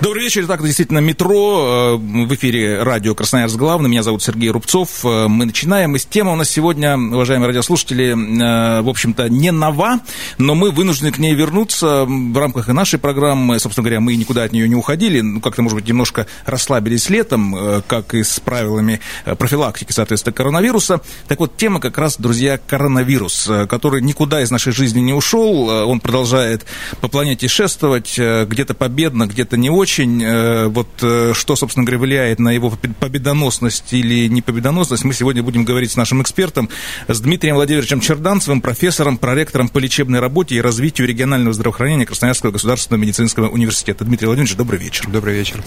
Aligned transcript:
Добрый 0.00 0.24
вечер. 0.24 0.46
Так, 0.46 0.62
действительно, 0.62 0.98
метро. 0.98 1.94
Э, 1.94 2.26
в 2.26 2.34
эфире 2.34 2.82
радио 2.82 3.14
«Красноярск 3.14 3.56
главный». 3.56 3.88
Меня 3.88 4.02
зовут 4.02 4.24
Сергей 4.24 4.50
Рубцов. 4.50 5.04
Э, 5.04 5.28
мы 5.28 5.46
начинаем. 5.46 5.94
И 5.94 5.98
тема 6.00 6.32
у 6.32 6.36
нас 6.36 6.50
сегодня, 6.50 6.98
уважаемые 6.98 7.46
радиослушатели, 7.46 8.10
э, 8.10 8.82
в 8.82 8.88
общем-то, 8.88 9.28
не 9.28 9.52
нова, 9.52 10.00
но 10.36 10.56
мы 10.56 10.72
вынуждены 10.72 11.12
к 11.12 11.18
ней 11.18 11.34
вернуться 11.34 12.04
в 12.06 12.36
рамках 12.36 12.68
и 12.68 12.72
нашей 12.72 12.98
программы. 12.98 13.60
Собственно 13.60 13.84
говоря, 13.84 14.00
мы 14.00 14.16
никуда 14.16 14.42
от 14.42 14.52
нее 14.52 14.68
не 14.68 14.74
уходили. 14.74 15.20
Ну, 15.20 15.40
как-то, 15.40 15.62
может 15.62 15.76
быть, 15.76 15.88
немножко 15.88 16.26
расслабились 16.44 17.08
летом, 17.08 17.82
как 17.86 18.14
и 18.14 18.24
с 18.24 18.40
правилами 18.40 19.00
профилактики, 19.24 19.92
соответственно, 19.92 20.34
коронавируса. 20.34 21.00
Так 21.28 21.38
вот, 21.38 21.56
тема 21.56 21.80
как 21.80 21.96
раз, 21.98 22.16
друзья, 22.18 22.58
коронавирус, 22.58 23.48
который 23.68 24.02
никуда 24.02 24.42
из 24.42 24.50
нашей 24.50 24.72
жизни 24.72 25.00
не 25.00 25.12
ушел. 25.12 25.68
Он 25.68 26.00
продолжает 26.00 26.66
по 27.00 27.08
планете 27.08 27.46
шествовать, 27.46 28.18
где-то 28.18 28.74
победно, 28.74 29.26
где-то 29.26 29.56
не 29.56 29.70
очень 29.70 29.83
очень. 29.84 30.22
Э, 30.24 30.66
вот 30.68 30.88
э, 31.02 31.32
что, 31.34 31.56
собственно 31.56 31.84
говоря, 31.84 31.98
влияет 31.98 32.38
на 32.38 32.50
его 32.52 32.72
победоносность 33.00 33.92
или 33.92 34.28
непобедоносность, 34.28 35.04
мы 35.04 35.12
сегодня 35.12 35.42
будем 35.42 35.64
говорить 35.64 35.90
с 35.90 35.96
нашим 35.96 36.22
экспертом, 36.22 36.70
с 37.06 37.20
Дмитрием 37.20 37.56
Владимировичем 37.56 38.00
Черданцевым, 38.00 38.62
профессором, 38.62 39.18
проректором 39.18 39.68
по 39.68 39.78
лечебной 39.78 40.20
работе 40.20 40.54
и 40.54 40.60
развитию 40.62 41.06
регионального 41.06 41.52
здравоохранения 41.52 42.06
Красноярского 42.06 42.50
государственного 42.50 43.02
медицинского 43.02 43.48
университета. 43.48 44.06
Дмитрий 44.06 44.26
Владимирович, 44.26 44.56
добрый 44.56 44.80
вечер. 44.80 45.06
Добрый 45.08 45.34
вечер. 45.34 45.62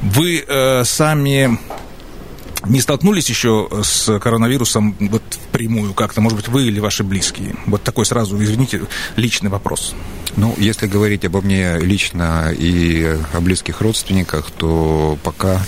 Вы 0.00 0.44
э, 0.46 0.84
сами 0.84 1.58
не 2.68 2.80
столкнулись 2.80 3.28
еще 3.28 3.68
с 3.82 4.18
коронавирусом 4.18 4.96
вот 5.00 5.22
впрямую 5.30 5.94
как-то, 5.94 6.20
может 6.20 6.36
быть, 6.36 6.48
вы 6.48 6.66
или 6.66 6.80
ваши 6.80 7.04
близкие? 7.04 7.56
Вот 7.66 7.82
такой 7.82 8.06
сразу, 8.06 8.42
извините, 8.42 8.82
личный 9.16 9.50
вопрос. 9.50 9.94
Ну, 10.36 10.54
если 10.58 10.86
говорить 10.86 11.24
обо 11.24 11.40
мне 11.40 11.78
лично 11.78 12.52
и 12.52 13.18
о 13.32 13.40
близких 13.40 13.80
родственниках, 13.80 14.50
то 14.50 15.18
пока 15.22 15.64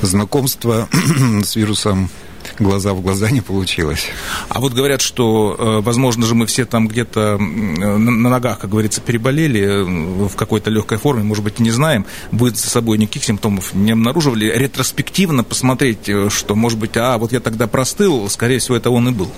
знакомство 0.00 0.88
с 1.44 1.56
вирусом 1.56 2.10
глаза 2.58 2.92
в 2.92 3.00
глаза 3.00 3.30
не 3.30 3.40
получилось. 3.40 4.06
А 4.48 4.60
вот 4.60 4.72
говорят, 4.72 5.00
что, 5.00 5.56
э, 5.58 5.80
возможно 5.84 6.26
же, 6.26 6.34
мы 6.34 6.46
все 6.46 6.64
там 6.64 6.88
где-то 6.88 7.38
на 7.38 8.28
ногах, 8.28 8.58
как 8.58 8.70
говорится, 8.70 9.00
переболели 9.00 9.60
э, 9.60 9.82
в 10.28 10.34
какой-то 10.36 10.70
легкой 10.70 10.98
форме, 10.98 11.22
может 11.22 11.44
быть, 11.44 11.58
не 11.60 11.70
знаем. 11.70 12.06
Вы 12.32 12.50
за 12.50 12.68
собой 12.68 12.98
никаких 12.98 13.24
симптомов 13.24 13.74
не 13.74 13.92
обнаруживали. 13.92 14.52
Ретроспективно 14.54 15.44
посмотреть, 15.44 16.08
э, 16.08 16.28
что, 16.30 16.54
может 16.54 16.78
быть, 16.78 16.96
а, 16.96 17.18
вот 17.18 17.32
я 17.32 17.40
тогда 17.40 17.66
простыл, 17.66 18.28
скорее 18.28 18.58
всего, 18.58 18.76
это 18.76 18.90
он 18.90 19.08
и 19.08 19.12
был. 19.12 19.30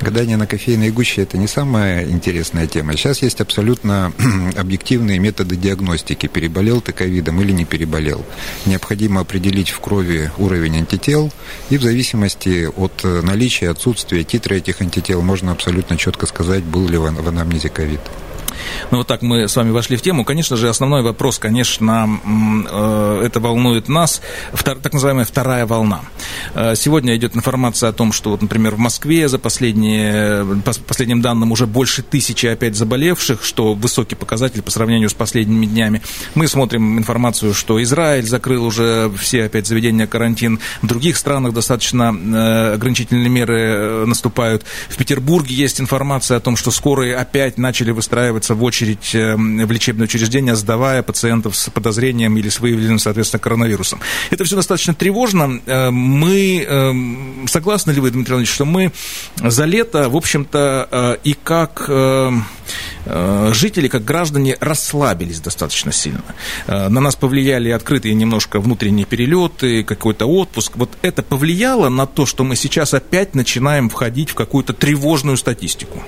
Гадание 0.00 0.36
на 0.36 0.46
кофейной 0.46 0.90
гуще– 0.90 1.22
это 1.22 1.38
не 1.38 1.46
самая 1.46 2.08
интересная 2.08 2.66
тема. 2.66 2.96
Сейчас 2.96 3.22
есть 3.22 3.40
абсолютно 3.40 4.12
объективные 4.56 5.18
методы 5.18 5.56
диагностики, 5.56 6.26
переболел 6.26 6.80
ты 6.80 6.92
ковидом 6.92 7.40
или 7.40 7.52
не 7.52 7.64
переболел. 7.64 8.24
Необходимо 8.66 9.20
определить 9.20 9.70
в 9.70 9.80
крови 9.80 10.30
уровень 10.38 10.78
антител, 10.78 11.32
и 11.70 11.78
в 11.78 11.82
зависимости 11.82 12.47
от 12.76 13.04
э, 13.04 13.22
наличия 13.22 13.70
отсутствия 13.70 14.24
титра 14.24 14.54
этих 14.54 14.80
антител 14.80 15.22
можно 15.22 15.52
абсолютно 15.52 15.96
четко 15.96 16.26
сказать, 16.26 16.64
был 16.64 16.88
ли 16.88 16.98
в 16.98 17.04
анамнезе 17.04 17.68
ковид. 17.68 18.00
Ну, 18.90 18.98
вот 18.98 19.06
так 19.06 19.22
мы 19.22 19.48
с 19.48 19.56
вами 19.56 19.70
вошли 19.70 19.96
в 19.96 20.02
тему. 20.02 20.24
Конечно 20.24 20.56
же, 20.56 20.68
основной 20.68 21.02
вопрос, 21.02 21.38
конечно, 21.38 22.20
э, 22.70 23.22
это 23.24 23.40
волнует 23.40 23.88
нас, 23.88 24.20
так 24.64 24.92
называемая 24.92 25.24
вторая 25.24 25.66
волна. 25.66 26.00
Э, 26.54 26.74
сегодня 26.76 27.16
идет 27.16 27.36
информация 27.36 27.90
о 27.90 27.92
том, 27.92 28.12
что, 28.12 28.30
вот, 28.30 28.42
например, 28.42 28.74
в 28.74 28.78
Москве 28.78 29.28
за 29.28 29.38
последние, 29.38 30.44
по 30.62 30.72
последним 30.86 31.22
данным 31.22 31.52
уже 31.52 31.66
больше 31.66 32.02
тысячи 32.02 32.46
опять 32.46 32.76
заболевших, 32.76 33.44
что 33.44 33.74
высокий 33.74 34.14
показатель 34.14 34.62
по 34.62 34.70
сравнению 34.70 35.08
с 35.08 35.14
последними 35.14 35.66
днями. 35.66 36.02
Мы 36.34 36.48
смотрим 36.48 36.98
информацию, 36.98 37.54
что 37.54 37.82
Израиль 37.82 38.26
закрыл 38.26 38.64
уже 38.64 39.10
все 39.18 39.44
опять 39.44 39.66
заведения 39.66 40.06
карантин. 40.06 40.60
В 40.82 40.86
других 40.86 41.16
странах 41.16 41.52
достаточно 41.52 42.14
э, 42.14 42.74
ограничительные 42.74 43.28
меры 43.28 44.06
наступают. 44.06 44.64
В 44.88 44.96
Петербурге 44.96 45.54
есть 45.54 45.80
информация 45.80 46.36
о 46.36 46.40
том, 46.40 46.56
что 46.56 46.70
скорые 46.70 47.16
опять 47.16 47.58
начали 47.58 47.90
выстраиваться 47.90 48.54
в 48.54 48.62
очередь 48.68 49.14
эм, 49.14 49.66
в 49.66 49.70
лечебное 49.72 50.04
учреждение, 50.04 50.54
сдавая 50.54 51.02
пациентов 51.02 51.56
с 51.56 51.70
подозрением 51.70 52.36
или 52.36 52.48
с 52.48 52.60
выявленным, 52.60 52.98
соответственно, 52.98 53.40
коронавирусом. 53.40 54.00
Это 54.30 54.44
все 54.44 54.56
достаточно 54.56 54.94
тревожно. 54.94 55.60
Э, 55.66 55.90
мы, 55.90 56.62
эм, 56.62 57.46
согласны 57.48 57.92
ли 57.92 58.00
вы, 58.00 58.10
Дмитрий 58.10 58.32
Иванович, 58.32 58.50
что 58.50 58.64
мы 58.64 58.92
за 59.36 59.64
лето, 59.64 60.08
в 60.08 60.16
общем-то, 60.16 60.88
э, 60.90 61.16
и 61.24 61.34
как 61.34 61.86
э, 61.88 62.30
жители, 63.52 63.88
как 63.88 64.04
граждане 64.04 64.56
расслабились 64.60 65.40
достаточно 65.40 65.92
сильно. 65.92 66.22
На 66.66 67.00
нас 67.00 67.16
повлияли 67.16 67.70
открытые 67.70 68.14
немножко 68.14 68.60
внутренние 68.60 69.06
перелеты, 69.06 69.82
какой-то 69.82 70.26
отпуск. 70.26 70.72
Вот 70.76 70.90
это 71.00 71.22
повлияло 71.22 71.88
на 71.88 72.06
то, 72.06 72.26
что 72.26 72.44
мы 72.44 72.54
сейчас 72.56 72.92
опять 72.92 73.34
начинаем 73.34 73.88
входить 73.88 74.30
в 74.30 74.34
какую-то 74.34 74.74
тревожную 74.74 75.38
статистику? 75.38 76.02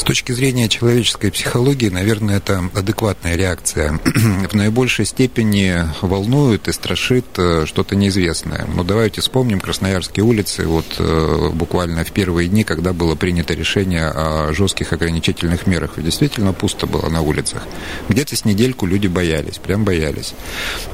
С 0.00 0.02
точки 0.02 0.32
зрения 0.32 0.66
человеческой 0.70 1.30
психологии, 1.30 1.90
наверное, 1.90 2.38
это 2.38 2.70
адекватная 2.74 3.36
реакция. 3.36 4.00
В 4.50 4.54
наибольшей 4.54 5.04
степени 5.04 5.74
волнует 6.00 6.68
и 6.68 6.72
страшит 6.72 7.26
э, 7.36 7.66
что-то 7.66 7.96
неизвестное. 7.96 8.66
Но 8.74 8.82
давайте 8.82 9.20
вспомним 9.20 9.60
Красноярские 9.60 10.24
улицы 10.24 10.66
вот 10.66 10.86
э, 10.98 11.50
буквально 11.52 12.02
в 12.04 12.12
первые 12.12 12.48
дни, 12.48 12.64
когда 12.64 12.94
было 12.94 13.14
принято 13.14 13.52
решение 13.52 14.06
о 14.06 14.54
жестких 14.54 14.94
ограничительных 14.94 15.66
мерах. 15.66 15.92
Действительно 15.98 16.54
пусто 16.54 16.86
было 16.86 17.10
на 17.10 17.20
улицах. 17.20 17.64
Где-то 18.08 18.34
с 18.34 18.46
недельку 18.46 18.86
люди 18.86 19.06
боялись, 19.06 19.58
прям 19.58 19.84
боялись. 19.84 20.32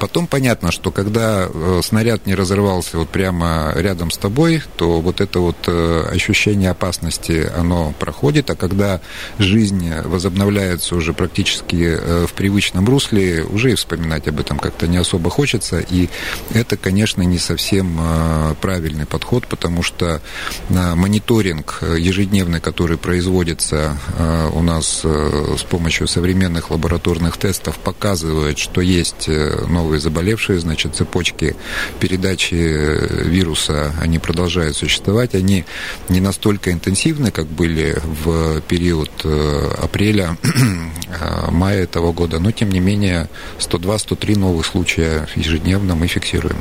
Потом 0.00 0.26
понятно, 0.26 0.72
что 0.72 0.90
когда 0.90 1.48
э, 1.48 1.80
снаряд 1.84 2.26
не 2.26 2.34
разорвался 2.34 2.98
вот 2.98 3.10
прямо 3.10 3.72
рядом 3.76 4.10
с 4.10 4.18
тобой, 4.18 4.64
то 4.76 5.00
вот 5.00 5.20
это 5.20 5.38
вот 5.38 5.68
ощущение 5.68 6.70
опасности, 6.70 7.48
оно 7.56 7.94
проходит, 8.00 8.50
а 8.50 8.56
когда 8.56 8.95
жизнь 9.38 9.92
возобновляется 10.04 10.96
уже 10.96 11.12
практически 11.12 11.96
э, 11.98 12.26
в 12.26 12.32
привычном 12.32 12.86
русле, 12.88 13.44
уже 13.44 13.72
и 13.72 13.74
вспоминать 13.74 14.28
об 14.28 14.40
этом 14.40 14.58
как-то 14.58 14.86
не 14.86 14.96
особо 14.96 15.30
хочется. 15.30 15.80
И 15.80 16.08
это, 16.52 16.76
конечно, 16.76 17.22
не 17.22 17.38
совсем 17.38 17.98
э, 18.00 18.54
правильный 18.60 19.06
подход, 19.06 19.46
потому 19.46 19.82
что 19.82 20.20
э, 20.68 20.94
мониторинг 20.94 21.82
ежедневный, 21.98 22.60
который 22.60 22.96
производится 22.96 23.98
у 24.52 24.62
нас 24.62 25.02
с 25.04 25.62
помощью 25.68 26.08
современных 26.08 26.70
лабораторных 26.70 27.36
тестов, 27.36 27.76
показывает, 27.78 28.58
что 28.58 28.80
есть 28.80 29.28
новые 29.28 30.00
заболевшие, 30.00 30.58
значит, 30.58 30.96
цепочки 30.96 31.56
передачи 32.00 32.54
вируса, 32.54 33.94
они 34.00 34.18
продолжают 34.18 34.76
существовать, 34.76 35.34
они 35.34 35.64
не 36.08 36.20
настолько 36.20 36.72
интенсивны, 36.72 37.30
как 37.30 37.46
были 37.46 37.98
в 38.04 38.60
период 38.62 38.85
период 38.86 39.10
э, 39.24 39.70
апреля, 39.82 40.36
э, 40.44 41.50
мая 41.50 41.82
этого 41.82 42.12
года, 42.12 42.38
но 42.38 42.52
тем 42.52 42.70
не 42.70 42.78
менее 42.78 43.28
102-103 43.58 44.38
новых 44.38 44.64
случая 44.64 45.26
ежедневно 45.34 45.96
мы 45.96 46.06
фиксируем. 46.06 46.54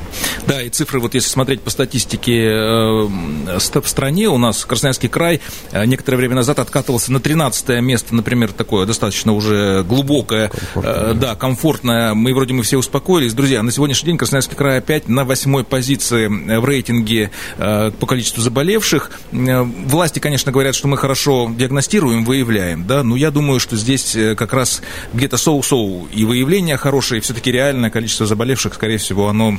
Да, 0.47 0.59
и 0.63 0.69
цифры, 0.69 0.99
вот 0.99 1.13
если 1.13 1.29
смотреть 1.29 1.61
по 1.61 1.69
статистике 1.69 2.47
э, 2.47 3.79
в 3.79 3.87
стране, 3.87 4.27
у 4.27 4.39
нас 4.39 4.65
Красноярский 4.65 5.07
край 5.07 5.39
некоторое 5.71 6.17
время 6.17 6.33
назад 6.33 6.57
откатывался 6.57 7.11
на 7.11 7.19
13 7.19 7.81
место, 7.81 8.15
например, 8.15 8.53
такое 8.53 8.87
достаточно 8.87 9.31
уже 9.31 9.83
глубокое, 9.83 10.49
комфортное. 10.49 11.13
да, 11.13 11.35
комфортное. 11.35 12.13
Мы 12.15 12.33
вроде 12.33 12.55
мы 12.55 12.63
все 12.63 12.77
успокоились. 12.77 13.33
Друзья, 13.35 13.61
на 13.61 13.71
сегодняшний 13.71 14.07
день 14.07 14.17
Красноярский 14.17 14.55
край 14.55 14.79
опять 14.79 15.07
на 15.07 15.25
восьмой 15.25 15.63
позиции 15.63 16.25
в 16.27 16.65
рейтинге 16.65 17.29
по 17.57 18.07
количеству 18.07 18.41
заболевших. 18.41 19.11
Власти, 19.31 20.17
конечно, 20.17 20.51
говорят, 20.51 20.73
что 20.73 20.87
мы 20.87 20.97
хорошо 20.97 21.51
диагностируем, 21.55 22.04
диагностируем, 22.05 22.25
выявляем, 22.25 22.85
да, 22.87 23.03
но 23.03 23.15
я 23.15 23.31
думаю, 23.31 23.59
что 23.59 23.75
здесь 23.75 24.15
э, 24.15 24.35
как 24.35 24.53
раз 24.53 24.81
где-то 25.13 25.37
соу-соу 25.37 26.07
и 26.13 26.25
выявление 26.25 26.77
хорошее, 26.77 27.19
и 27.19 27.21
все-таки 27.21 27.51
реальное 27.51 27.89
количество 27.89 28.25
заболевших, 28.25 28.75
скорее 28.75 28.97
всего, 28.97 29.27
оно 29.27 29.57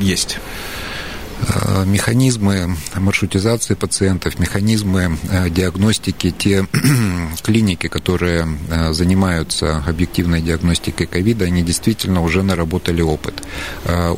есть. 0.00 0.38
Э, 1.46 1.84
механизмы 1.86 2.76
маршрутизации 2.96 3.74
пациентов, 3.74 4.38
механизмы 4.38 5.16
э, 5.30 5.48
диагностики, 5.50 6.34
те 6.36 6.66
клиники, 7.42 7.86
которые 7.86 8.48
э, 8.68 8.92
занимаются 8.92 9.82
объективной 9.86 10.42
диагностикой 10.42 11.06
ковида, 11.06 11.44
они 11.44 11.62
действительно 11.62 12.22
уже 12.22 12.42
наработали 12.42 13.02
опыт. 13.02 13.42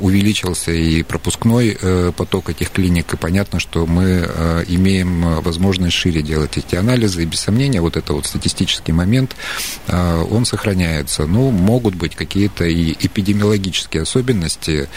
Увеличился 0.01 0.73
и 0.73 1.03
пропускной 1.03 1.79
поток 2.17 2.51
этих 2.51 2.71
клиник, 2.71 3.13
и 3.15 3.17
понятно, 3.17 3.61
что 3.61 3.87
мы 3.87 4.29
имеем 4.69 5.41
возможность 5.43 5.95
шире 5.95 6.23
делать 6.23 6.57
эти 6.57 6.77
анализы, 6.77 7.23
и 7.23 7.27
без 7.27 7.41
сомнения 7.41 7.81
вот 7.81 7.97
это 7.97 8.13
вот 8.13 8.27
статистический 8.27 8.93
момент, 8.93 9.37
он 9.89 10.45
сохраняется. 10.45 11.27
Ну, 11.27 11.51
могут 11.51 11.95
быть 11.95 12.15
какие-то 12.15 12.65
и 12.65 12.93
эпидемиологические 12.93 14.03
особенности 14.03 14.89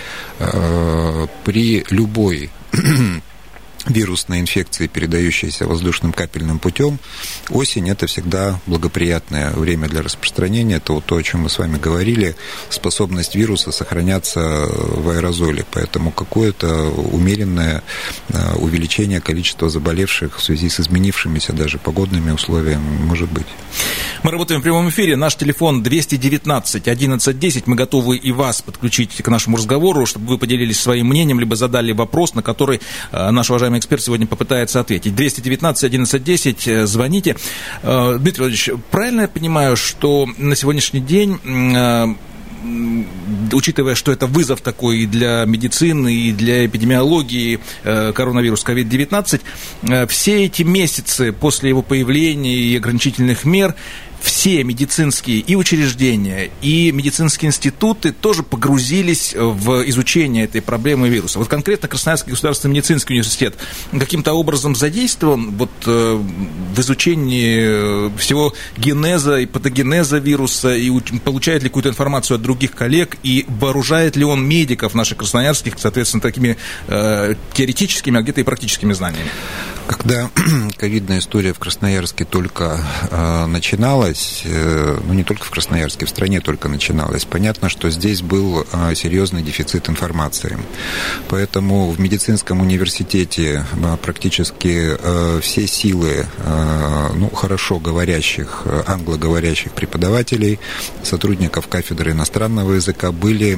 при 1.44 1.86
любом 1.90 2.12
любой 2.13 2.50
вирусной 3.86 4.40
инфекции, 4.40 4.88
передающейся 4.88 5.68
воздушным 5.68 6.14
капельным 6.14 6.60
путем, 6.60 7.00
осень– 7.50 7.90
это 7.92 8.08
всегда 8.08 8.60
благоприятное 8.66 9.52
время 9.52 9.88
для 9.88 10.02
распространения. 10.02 10.76
Это 10.76 10.94
вот 10.94 11.06
то, 11.06 11.16
о 11.16 11.24
чем 11.24 11.42
мы 11.42 11.50
с 11.50 11.60
вами 11.60 11.78
говорили, 11.78 12.36
способность 12.70 13.36
вируса 13.36 13.72
сохраняться 13.72 14.40
в 14.70 15.10
аэрозоле. 15.10 15.66
Поэтому 15.72 16.12
какое-то 16.12 16.90
умеренное 16.90 17.84
э, 18.30 18.56
увеличение 18.56 19.20
количества 19.22 19.70
заболевших 19.70 20.38
в 20.38 20.44
связи 20.44 20.70
с 20.70 20.80
изменившимися 20.80 21.54
даже 21.54 21.78
погодными 21.78 22.32
условиями 22.32 23.04
может 23.04 23.32
быть. 23.32 23.48
Мы 24.24 24.32
работаем 24.32 24.62
в 24.62 24.64
прямом 24.64 24.90
эфире. 24.90 25.16
Наш 25.16 25.36
телефон 25.36 25.84
219 25.84 26.88
1110. 26.88 27.68
Мы 27.68 27.76
готовы 27.76 28.18
и 28.18 28.32
вас 28.32 28.62
подключить 28.62 29.22
к 29.22 29.28
нашему 29.28 29.58
разговору, 29.58 30.06
чтобы 30.06 30.28
вы 30.28 30.38
поделились 30.38 30.80
своим 30.80 31.08
мнением, 31.08 31.40
либо 31.40 31.56
задали 31.56 31.92
вопрос, 31.92 32.34
на 32.34 32.42
который 32.42 32.80
э, 33.12 33.32
наш 33.32 33.50
уважаемый 33.50 33.73
уважаемый 33.74 33.80
эксперт 33.80 34.02
сегодня 34.02 34.28
попытается 34.28 34.80
ответить. 34.80 35.16
219 35.16 35.84
1110, 35.84 36.68
э, 36.68 36.86
звоните. 36.86 37.36
Э, 37.81 38.18
Дмитрий 38.20 38.44
Владимирович, 38.44 38.70
правильно 38.92 39.22
я 39.22 39.28
понимаю, 39.28 39.75
что 39.75 40.28
на 40.38 40.56
сегодняшний 40.56 41.00
день 41.00 41.40
э, 41.44 42.16
учитывая, 43.52 43.96
что 43.96 44.12
это 44.12 44.25
вызов 44.25 44.62
такой 44.62 45.00
и 45.00 45.06
для 45.06 45.44
медицины, 45.46 46.14
и 46.14 46.31
для 46.31 46.66
эпидемиологии 46.66 47.60
коронавирус 47.84 48.64
COVID-19, 48.64 50.08
все 50.08 50.46
эти 50.46 50.64
месяцы 50.64 51.34
после 51.34 51.70
его 51.70 51.81
появления 51.81 52.56
и 52.56 52.78
ограничительных 52.78 53.44
мер 53.44 53.75
все 54.24 54.64
медицинские 54.64 55.40
и 55.40 55.56
учреждения, 55.56 56.50
и 56.62 56.92
медицинские 56.92 57.50
институты 57.50 58.14
тоже 58.14 58.42
погрузились 58.42 59.36
в 59.36 59.88
изучение 59.90 60.46
этой 60.46 60.62
проблемы 60.62 61.10
вируса. 61.10 61.40
Вот 61.40 61.50
конкретно 61.50 61.90
Красноярский 61.90 62.31
государственный 62.31 62.72
медицинский 62.72 63.14
университет 63.14 63.56
каким-то 63.92 64.34
образом 64.34 64.75
задействован 64.75 65.52
вот, 65.52 65.72
э, 65.86 66.22
в 66.74 66.80
изучении 66.80 68.16
всего 68.18 68.54
генеза 68.78 69.40
и 69.40 69.46
патогенеза 69.46 70.20
вируса, 70.20 70.74
и 70.74 70.90
получает 71.20 71.64
ли 71.64 71.70
какую-то 71.70 71.90
информацию 71.90 72.36
от 72.36 72.42
других 72.42 72.72
коллег, 72.72 73.18
и 73.24 73.46
вооружает 73.48 74.16
ли 74.16 74.24
он 74.24 74.46
медиков 74.46 74.94
наших 74.94 75.18
красноярских, 75.18 75.74
соответственно, 75.78 76.22
такими 76.22 76.58
э, 76.88 77.36
теоретическими, 77.54 78.20
а 78.20 78.22
где-то 78.22 78.42
и 78.42 78.44
практическими 78.44 78.94
знаниями? 78.94 79.30
Когда 79.88 80.30
ковидная 80.78 81.20
история 81.20 81.54
в 81.54 81.60
Красноярске 81.60 82.25
только 82.25 82.80
э, 83.12 83.46
начиналась, 83.48 84.12
э, 84.45 85.00
ну 85.06 85.13
не 85.13 85.24
только 85.24 85.45
в 85.45 85.51
Красноярске, 85.51 86.06
в 86.06 86.10
стране 86.10 86.39
только 86.42 86.69
начиналась, 86.69 87.25
понятно, 87.25 87.69
что 87.69 87.89
здесь 87.89 88.21
был 88.21 88.65
э, 88.71 88.95
серьезный 88.95 89.42
дефицит 89.42 89.89
информации. 89.89 90.57
Поэтому 91.30 91.89
в 91.92 92.00
медицинском 92.00 92.62
университете 92.62 93.65
э, 93.74 93.98
практически 94.01 94.98
все 95.42 95.68
силы 95.68 96.25
ну, 97.15 97.30
хорошо 97.30 97.80
говорящих, 97.80 98.63
англоговорящих 98.88 99.71
преподавателей, 99.71 100.60
сотрудников 101.04 101.68
кафедры 101.68 102.12
иностранного 102.12 102.74
языка 102.74 103.12
были 103.12 103.57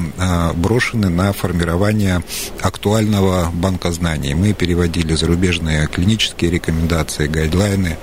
брошены 0.55 1.09
на 1.09 1.33
формирование 1.33 2.21
актуального 2.61 3.51
банка 3.53 3.91
знаний. 3.91 4.33
Мы 4.33 4.53
переводили 4.53 5.15
зарубежные 5.15 5.87
клинические 5.87 6.51
рекомендации, 6.51 7.27
гайдлайны, 7.27 7.97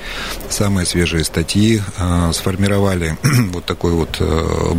самые 0.49 0.87
свежие 0.87 1.25
статьи, 1.25 1.81
э, 1.99 2.31
сформировали 2.43 3.17
вот 3.53 3.65
такой 3.65 3.93
вот 3.93 4.17
э, 4.19 4.75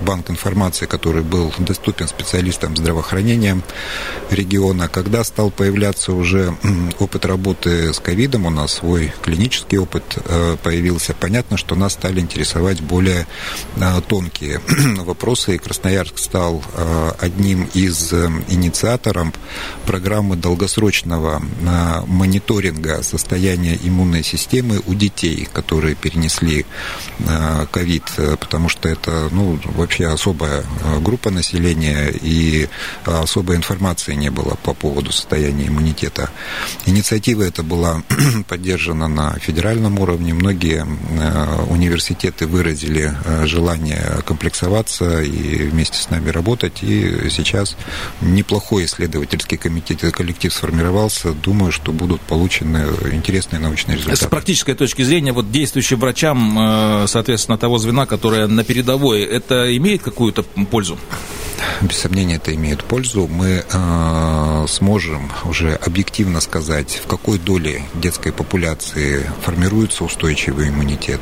банк 0.00 0.30
информации, 0.30 0.84
который 0.84 1.22
был 1.22 1.50
доступен 1.58 2.08
специалистам 2.08 2.76
здравоохранения 2.76 3.58
региона. 4.30 4.88
Когда 4.88 5.24
стал 5.24 5.50
появляться 5.50 6.12
уже 6.12 6.54
опыт 6.98 7.24
работы 7.24 7.94
с 7.94 8.00
ковидом, 8.00 8.44
у 8.44 8.50
нас 8.50 8.74
свой 8.74 9.14
клинический 9.22 9.78
опыт 9.78 10.04
э, 10.16 10.56
появился, 10.62 11.14
понятно, 11.18 11.56
что 11.56 11.74
нас 11.74 11.94
стали 11.94 12.20
интересовать 12.20 12.80
более 12.82 13.26
тонкие 14.08 14.60
вопросы, 14.98 15.54
и 15.54 15.58
Красноярск 15.58 16.18
стал 16.18 16.62
одним 17.18 17.68
из 17.74 18.12
инициаторов 18.48 19.28
программы 19.86 20.36
долгосрочного 20.36 21.42
мониторинга 22.06 23.02
состояния 23.02 23.78
иммунной 23.82 24.22
системы 24.22 24.82
у 24.86 24.94
детей, 24.94 25.48
которые 25.52 25.94
перенесли 25.94 26.60
э, 26.60 27.05
ковид, 27.70 28.04
потому 28.40 28.68
что 28.68 28.88
это 28.88 29.28
ну, 29.30 29.58
вообще 29.64 30.06
особая 30.06 30.62
э, 30.62 30.98
группа 31.00 31.30
населения, 31.30 32.10
и 32.10 32.68
особой 33.04 33.56
информации 33.56 34.14
не 34.14 34.30
было 34.30 34.56
по 34.62 34.74
поводу 34.74 35.12
состояния 35.12 35.68
иммунитета. 35.68 36.30
Инициатива 36.86 37.42
эта 37.42 37.62
была 37.62 38.02
поддержана 38.48 39.08
на 39.08 39.38
федеральном 39.38 39.98
уровне. 39.98 40.34
Многие 40.34 40.86
э, 40.86 41.64
университеты 41.68 42.46
выразили 42.46 43.14
желание 43.44 44.22
комплексоваться 44.24 45.22
и 45.22 45.68
вместе 45.68 45.98
с 45.98 46.10
нами 46.10 46.30
работать. 46.30 46.82
И 46.82 47.28
сейчас 47.30 47.76
неплохой 48.20 48.84
исследовательский 48.84 49.56
комитет, 49.56 50.00
коллектив 50.12 50.52
сформировался. 50.52 51.32
Думаю, 51.32 51.72
что 51.72 51.92
будут 51.92 52.20
получены 52.22 52.86
интересные 53.12 53.60
научные 53.60 53.96
результаты. 53.96 54.24
С 54.24 54.28
практической 54.28 54.74
точки 54.74 55.02
зрения, 55.02 55.32
вот 55.32 55.50
действующим 55.50 55.98
врачам, 55.98 56.58
э, 56.58 56.95
соответственно, 57.06 57.58
того 57.58 57.78
звена, 57.78 58.06
которое 58.06 58.46
на 58.46 58.64
передовой, 58.64 59.22
это 59.22 59.76
имеет 59.76 60.02
какую-то 60.02 60.42
пользу? 60.42 60.98
Без 61.80 61.98
сомнения, 61.98 62.36
это 62.36 62.54
имеет 62.54 62.84
пользу. 62.84 63.26
Мы 63.26 63.64
э, 63.70 64.66
сможем 64.68 65.30
уже 65.44 65.74
объективно 65.74 66.40
сказать, 66.40 67.00
в 67.04 67.06
какой 67.06 67.38
доле 67.38 67.82
детской 67.94 68.32
популяции 68.32 69.30
формируется 69.42 70.04
устойчивый 70.04 70.68
иммунитет, 70.68 71.20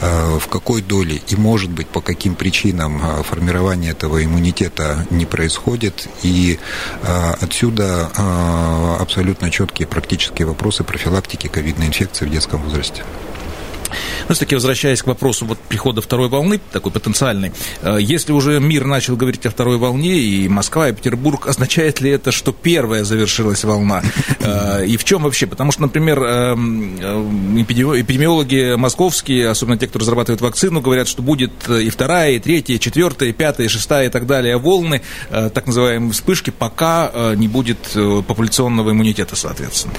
э, 0.00 0.38
в 0.38 0.48
какой 0.48 0.82
доле 0.82 1.20
и, 1.28 1.36
может 1.36 1.70
быть, 1.70 1.88
по 1.88 2.00
каким 2.00 2.34
причинам 2.34 3.00
э, 3.02 3.22
формирование 3.22 3.92
этого 3.92 4.24
иммунитета 4.24 5.06
не 5.10 5.26
происходит. 5.26 6.08
И 6.22 6.58
э, 7.02 7.30
отсюда 7.40 8.10
э, 8.16 8.96
абсолютно 9.00 9.50
четкие 9.50 9.86
практические 9.86 10.46
вопросы 10.46 10.84
профилактики 10.84 11.46
ковидной 11.46 11.86
инфекции 11.86 12.26
в 12.26 12.30
детском 12.30 12.62
возрасте. 12.62 13.04
Ну, 14.28 14.34
все-таки 14.34 14.54
возвращаясь 14.54 15.02
к 15.02 15.06
вопросу 15.06 15.44
вот 15.44 15.58
прихода 15.58 16.00
второй 16.00 16.28
волны, 16.28 16.60
такой 16.72 16.92
потенциальной, 16.92 17.52
э, 17.82 17.98
если 18.00 18.32
уже 18.32 18.58
мир 18.58 18.86
начал 18.86 19.16
говорить 19.16 19.44
о 19.46 19.50
второй 19.50 19.76
волне, 19.76 20.16
и 20.16 20.48
Москва, 20.48 20.88
и 20.88 20.92
Петербург, 20.92 21.46
означает 21.48 22.00
ли 22.00 22.10
это, 22.10 22.32
что 22.32 22.52
первая 22.52 23.04
завершилась 23.04 23.64
волна? 23.64 24.02
Э, 24.40 24.84
и 24.86 24.96
в 24.96 25.04
чем 25.04 25.22
вообще? 25.22 25.46
Потому 25.46 25.72
что, 25.72 25.82
например, 25.82 26.22
э, 26.22 26.54
эпидемиологи 26.54 28.76
московские, 28.76 29.50
особенно 29.50 29.76
те, 29.76 29.88
кто 29.88 29.98
разрабатывает 29.98 30.40
вакцину, 30.40 30.80
говорят, 30.80 31.06
что 31.06 31.22
будет 31.22 31.68
и 31.68 31.90
вторая, 31.90 32.32
и 32.32 32.38
третья, 32.38 32.74
и 32.74 32.80
четвертая, 32.80 33.28
и 33.28 33.32
пятая, 33.32 33.66
и 33.66 33.68
шестая, 33.68 34.06
и 34.06 34.10
так 34.10 34.26
далее 34.26 34.56
волны, 34.56 35.02
так 35.30 35.66
называемые 35.66 36.12
вспышки, 36.12 36.50
пока 36.50 37.34
не 37.36 37.48
будет 37.48 37.78
популяционного 38.26 38.90
иммунитета, 38.90 39.36
соответственно. 39.36 39.94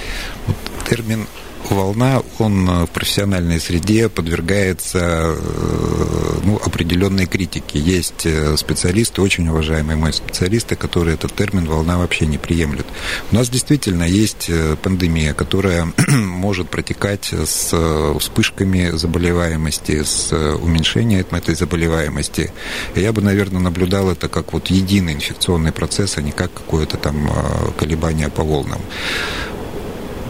Термин 0.89 1.27
волна, 1.72 2.22
он 2.39 2.86
в 2.86 2.88
профессиональной 2.88 3.60
среде 3.60 4.10
подвергается 4.10 5.00
э, 5.00 6.39
ну, 6.43 6.57
определенной 6.57 7.25
критике. 7.25 7.79
Есть 7.79 8.25
э, 8.25 8.55
специалисты, 8.57 9.22
очень 9.22 9.48
уважаемые 9.48 9.98
мои 9.98 10.12
специалисты, 10.12 10.75
которые 10.75 11.15
этот 11.15 11.34
термин 11.34 11.65
волна 11.65 11.98
вообще 11.98 12.25
не 12.25 12.38
приемлют. 12.38 12.86
У 13.31 13.36
нас 13.36 13.50
действительно 13.50 14.03
есть 14.03 14.45
э, 14.50 14.75
пандемия, 14.81 15.34
которая 15.34 15.91
может 16.07 16.69
протекать 16.69 17.34
с 17.34 17.74
вспышками 18.19 18.91
заболеваемости, 18.95 20.03
с 20.03 20.34
уменьшением 20.34 21.25
этой 21.31 21.55
заболеваемости. 21.55 22.51
Я 22.95 23.12
бы, 23.13 23.22
наверное, 23.22 23.62
наблюдал 23.62 24.10
это 24.10 24.27
как 24.27 24.53
вот 24.53 24.67
единый 24.67 25.13
инфекционный 25.13 25.72
процесс, 25.72 26.17
а 26.17 26.22
не 26.22 26.31
как 26.31 26.53
какое-то 26.53 26.98
там 26.98 27.29
колебание 27.77 28.29
по 28.29 28.43
волнам 28.43 28.81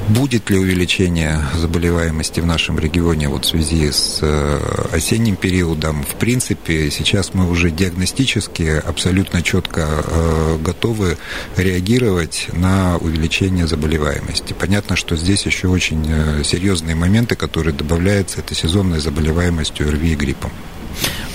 Будет 0.10 0.52
ли 0.52 0.60
увеличение 0.60 1.42
заболеваемости 1.56 2.40
в 2.40 2.46
нашем 2.46 2.78
регионе 2.78 3.28
вот 3.28 3.44
в 3.44 3.48
связи 3.48 3.92
с 3.92 4.20
э, 4.22 4.60
осенним 4.92 5.36
периодом? 5.36 6.04
В 6.04 6.14
принципе, 6.16 6.92
сейчас 6.92 7.34
мы 7.34 7.50
уже 7.50 7.72
диагностически 7.72 8.84
абсолютно 8.86 9.42
четко 9.42 10.04
э, 10.06 10.58
готовы 10.62 11.18
реагировать 11.58 12.50
на 12.54 12.98
увеличение 12.98 13.66
заболеваемости. 13.66 14.54
Понятно, 14.54 14.96
что 14.96 15.16
здесь 15.16 15.48
еще 15.48 15.70
очень 15.70 16.06
э, 16.08 16.44
серьезные 16.44 16.96
моменты, 16.96 17.36
которые 17.36 17.74
добавляются, 17.74 18.42
это 18.42 18.54
сезонная 18.54 19.00
заболеваемость 19.00 19.82
ОРВИ 19.82 20.12
и 20.12 20.16
гриппом. 20.16 20.52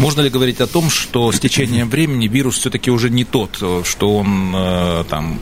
Можно 0.01 0.23
ли 0.23 0.31
говорить 0.31 0.63
о 0.63 0.67
том, 0.67 0.89
что 0.89 1.31
с 1.31 1.39
течением 1.39 1.91
времени 1.91 2.27
вирус 2.27 2.57
все-таки 2.57 2.91
уже 2.91 3.11
не 3.11 3.25
тот, 3.25 3.63
что 3.85 4.17
он 4.17 4.51
э, 4.57 5.05
там, 5.11 5.39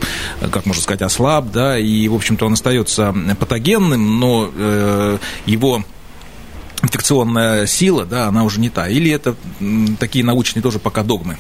как 0.51 0.67
можно 0.67 0.83
сказать, 0.83 1.01
ослаб, 1.03 1.53
да, 1.53 1.79
и, 1.79 2.09
в 2.09 2.15
общем-то, 2.15 2.45
он 2.45 2.55
остается 2.55 3.15
патогенным, 3.39 4.19
но 4.19 4.51
э, 4.53 5.19
его 5.47 5.85
инфекционная 6.83 7.69
сила, 7.69 8.05
да, 8.05 8.27
она 8.27 8.43
уже 8.43 8.59
не 8.59 8.69
та. 8.69 8.89
Или 8.89 9.13
это 9.13 9.37
такие 10.01 10.25
научные 10.25 10.61
тоже 10.61 10.81
пока 10.81 11.05
догмы? 11.05 11.37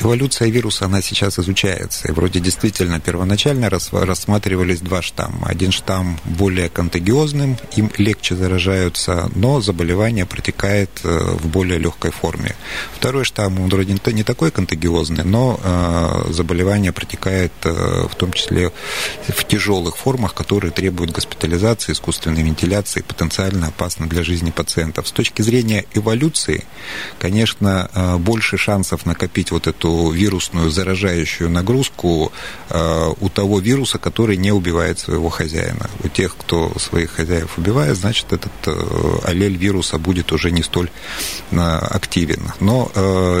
Эволюция 0.00 0.48
вируса, 0.48 0.86
она 0.86 1.02
сейчас 1.02 1.38
изучается. 1.38 2.08
И 2.08 2.12
вроде 2.12 2.40
действительно 2.40 3.00
первоначально 3.00 3.70
рассматривались 3.70 4.80
два 4.80 5.02
штамма. 5.02 5.48
Один 5.48 5.72
штамм 5.72 6.18
более 6.24 6.68
контагиозным, 6.68 7.56
им 7.76 7.90
легче 7.98 8.36
заражаются, 8.36 9.30
но 9.34 9.60
заболевание 9.60 10.26
протекает 10.26 10.90
э, 11.04 11.08
в 11.08 11.46
более 11.48 11.78
легкой 11.78 12.10
форме. 12.10 12.54
Второй 12.94 13.24
штамм, 13.24 13.60
он 13.60 13.68
вроде 13.68 13.96
не 14.12 14.22
такой 14.22 14.50
контагиозный, 14.50 15.24
но 15.24 15.58
э, 15.62 16.32
заболевание 16.32 16.92
протекает 16.92 17.52
э, 17.64 18.06
в 18.10 18.14
том 18.14 18.32
числе 18.32 18.72
в 19.28 19.44
тяжелых 19.44 19.96
формах, 19.96 20.34
которые 20.34 20.70
требуют 20.70 21.10
госпитализации, 21.12 21.92
искусственной 21.92 22.42
вентиляции, 22.42 23.02
потенциально 23.02 23.68
опасны 23.68 24.06
для 24.06 24.22
жизни 24.22 24.50
пациентов. 24.50 25.08
С 25.08 25.12
точки 25.12 25.42
зрения 25.42 25.84
эволюции, 25.94 26.64
конечно, 27.18 28.18
больше 28.18 28.56
шансов 28.56 29.06
накопить 29.06 29.50
вот 29.50 29.66
эту 29.66 29.75
эту 29.76 30.10
вирусную 30.10 30.70
заражающую 30.70 31.50
нагрузку 31.50 32.32
э, 32.70 33.12
у 33.20 33.28
того 33.28 33.60
вируса, 33.60 33.98
который 33.98 34.36
не 34.36 34.52
убивает 34.52 34.98
своего 34.98 35.28
хозяина. 35.28 35.90
У 36.02 36.08
тех, 36.08 36.36
кто 36.36 36.72
своих 36.78 37.10
хозяев 37.10 37.58
убивает, 37.58 37.96
значит, 37.96 38.32
этот 38.32 38.52
э, 38.66 39.18
аллель 39.24 39.56
вируса 39.56 39.98
будет 39.98 40.32
уже 40.32 40.50
не 40.50 40.62
столь 40.62 40.90
э, 41.50 41.56
активен. 41.56 42.52
Но 42.60 42.90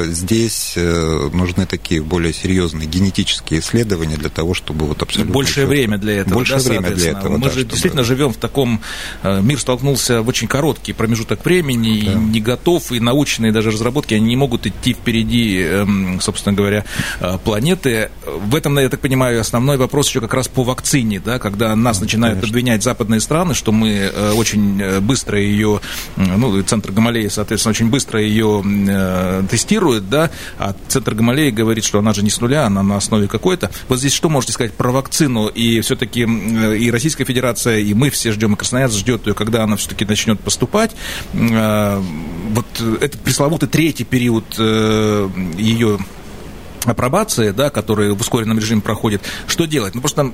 здесь 0.04 0.74
нужны 0.76 1.66
такие 1.66 2.02
более 2.02 2.32
серьезные 2.32 2.86
генетические 2.86 3.60
исследования 3.60 4.16
для 4.16 4.28
того, 4.28 4.54
чтобы 4.54 4.86
вот 4.86 5.02
абсолютно... 5.02 5.32
Большее 5.32 5.66
время 5.66 5.98
для 5.98 6.20
этого. 6.20 6.34
Большее 6.34 6.60
да, 6.60 6.68
время 6.68 6.90
для 6.90 7.10
этого, 7.10 7.36
Мы 7.36 7.44
да, 7.44 7.50
же 7.50 7.60
чтобы... 7.60 7.70
действительно 7.70 8.04
живем 8.04 8.32
в 8.32 8.36
таком... 8.36 8.80
Мир 9.22 9.60
столкнулся 9.60 10.22
в 10.22 10.28
очень 10.28 10.48
короткий 10.48 10.92
промежуток 10.92 11.44
времени, 11.44 12.02
да. 12.04 12.12
и 12.12 12.14
не 12.14 12.40
готов, 12.40 12.92
и 12.92 13.00
научные 13.00 13.52
даже 13.52 13.70
разработки, 13.70 14.14
они 14.14 14.26
не 14.26 14.36
могут 14.36 14.66
идти 14.66 14.92
впереди, 14.92 15.60
эм, 15.62 16.20
собственно, 16.26 16.56
говоря, 16.56 16.84
э, 17.20 17.38
планеты. 17.44 18.10
В 18.26 18.54
этом, 18.54 18.78
я 18.78 18.88
так 18.88 19.00
понимаю, 19.00 19.40
основной 19.40 19.76
вопрос 19.76 20.08
еще 20.08 20.20
как 20.20 20.34
раз 20.34 20.48
по 20.48 20.64
вакцине, 20.64 21.20
да, 21.24 21.38
когда 21.38 21.74
нас 21.76 22.00
начинают 22.00 22.40
Конечно. 22.40 22.52
обвинять 22.52 22.82
западные 22.82 23.20
страны, 23.20 23.54
что 23.54 23.72
мы 23.72 24.10
э, 24.12 24.32
очень 24.32 24.80
э, 24.82 25.00
быстро 25.00 25.40
ее, 25.40 25.80
ну, 26.16 26.62
центр 26.62 26.90
Гамалеи, 26.90 27.28
соответственно, 27.28 27.70
очень 27.70 27.90
быстро 27.90 28.20
ее 28.20 28.62
тестирует, 29.50 30.08
да, 30.08 30.30
а 30.58 30.74
центр 30.88 31.14
Гамалеи 31.14 31.50
говорит, 31.50 31.84
что 31.84 31.98
она 31.98 32.12
же 32.12 32.22
не 32.22 32.30
с 32.30 32.40
нуля, 32.40 32.66
она 32.66 32.82
на 32.82 32.96
основе 32.96 33.28
какой-то. 33.28 33.70
Вот 33.88 33.98
здесь 33.98 34.12
что 34.12 34.28
можете 34.28 34.52
сказать 34.52 34.72
про 34.72 34.90
вакцину? 34.90 35.46
И 35.46 35.80
все-таки 35.80 36.22
и 36.22 36.90
Российская 36.90 37.24
Федерация, 37.24 37.78
и 37.78 37.94
мы 37.94 38.10
все 38.10 38.32
ждем, 38.32 38.54
и 38.54 38.56
Красноярск 38.56 38.98
ждет 38.98 39.26
ее, 39.26 39.34
когда 39.34 39.62
она 39.62 39.76
все-таки 39.76 40.04
начнет 40.04 40.40
поступать. 40.40 40.96
Вот 41.32 42.66
этот 43.00 43.20
пресловутый 43.20 43.68
третий 43.68 44.04
период 44.04 44.58
ее 44.58 45.98
апробации, 46.90 47.50
да, 47.50 47.70
которые 47.70 48.14
в 48.14 48.20
ускоренном 48.20 48.58
режиме 48.58 48.80
проходят, 48.80 49.22
что 49.46 49.66
делать? 49.66 49.94
Ну, 49.94 50.00
просто 50.00 50.30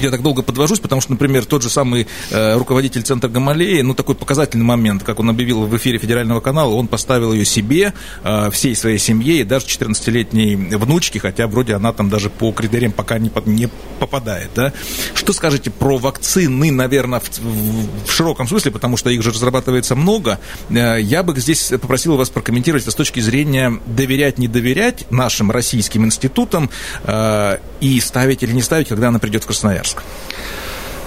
я 0.00 0.10
так 0.10 0.22
долго 0.22 0.42
подвожусь, 0.42 0.80
потому 0.80 1.00
что, 1.00 1.12
например, 1.12 1.44
тот 1.44 1.62
же 1.62 1.70
самый 1.70 2.06
э, 2.30 2.56
руководитель 2.56 3.02
Центра 3.02 3.28
Гамалеи, 3.28 3.82
ну, 3.82 3.94
такой 3.94 4.14
показательный 4.14 4.64
момент, 4.64 5.02
как 5.02 5.20
он 5.20 5.30
объявил 5.30 5.66
в 5.66 5.76
эфире 5.76 5.98
федерального 5.98 6.40
канала, 6.40 6.74
он 6.74 6.88
поставил 6.88 7.32
ее 7.32 7.44
себе, 7.44 7.92
э, 8.24 8.50
всей 8.50 8.74
своей 8.74 8.98
семье 8.98 9.40
и 9.40 9.44
даже 9.44 9.66
14-летней 9.66 10.56
внучке, 10.76 11.18
хотя 11.18 11.46
вроде 11.46 11.74
она 11.74 11.92
там 11.92 12.08
даже 12.08 12.30
по 12.30 12.52
критериям 12.52 12.92
пока 12.92 13.18
не, 13.18 13.30
не 13.46 13.68
попадает, 13.98 14.50
да. 14.54 14.72
Что 15.14 15.32
скажете 15.32 15.70
про 15.70 15.98
вакцины, 15.98 16.70
наверное, 16.70 17.20
в, 17.20 17.28
в, 17.38 18.06
в 18.06 18.12
широком 18.12 18.48
смысле, 18.48 18.70
потому 18.70 18.96
что 18.96 19.10
их 19.10 19.22
же 19.22 19.30
разрабатывается 19.30 19.94
много. 19.94 20.38
Э, 20.70 21.00
я 21.00 21.22
бы 21.22 21.38
здесь 21.40 21.68
попросил 21.68 22.16
вас 22.16 22.30
прокомментировать 22.30 22.84
с 22.84 22.94
точки 22.94 23.20
зрения 23.20 23.80
доверять, 23.86 24.38
не 24.38 24.48
доверять 24.48 25.10
нашим 25.10 25.50
российским 25.56 26.04
институтом 26.04 26.70
э, 27.04 27.58
и 27.80 28.00
ставить 28.00 28.42
или 28.42 28.52
не 28.52 28.62
ставить, 28.62 28.88
когда 28.88 29.08
она 29.08 29.18
придет 29.18 29.42
в 29.42 29.46
Красноярск? 29.46 30.02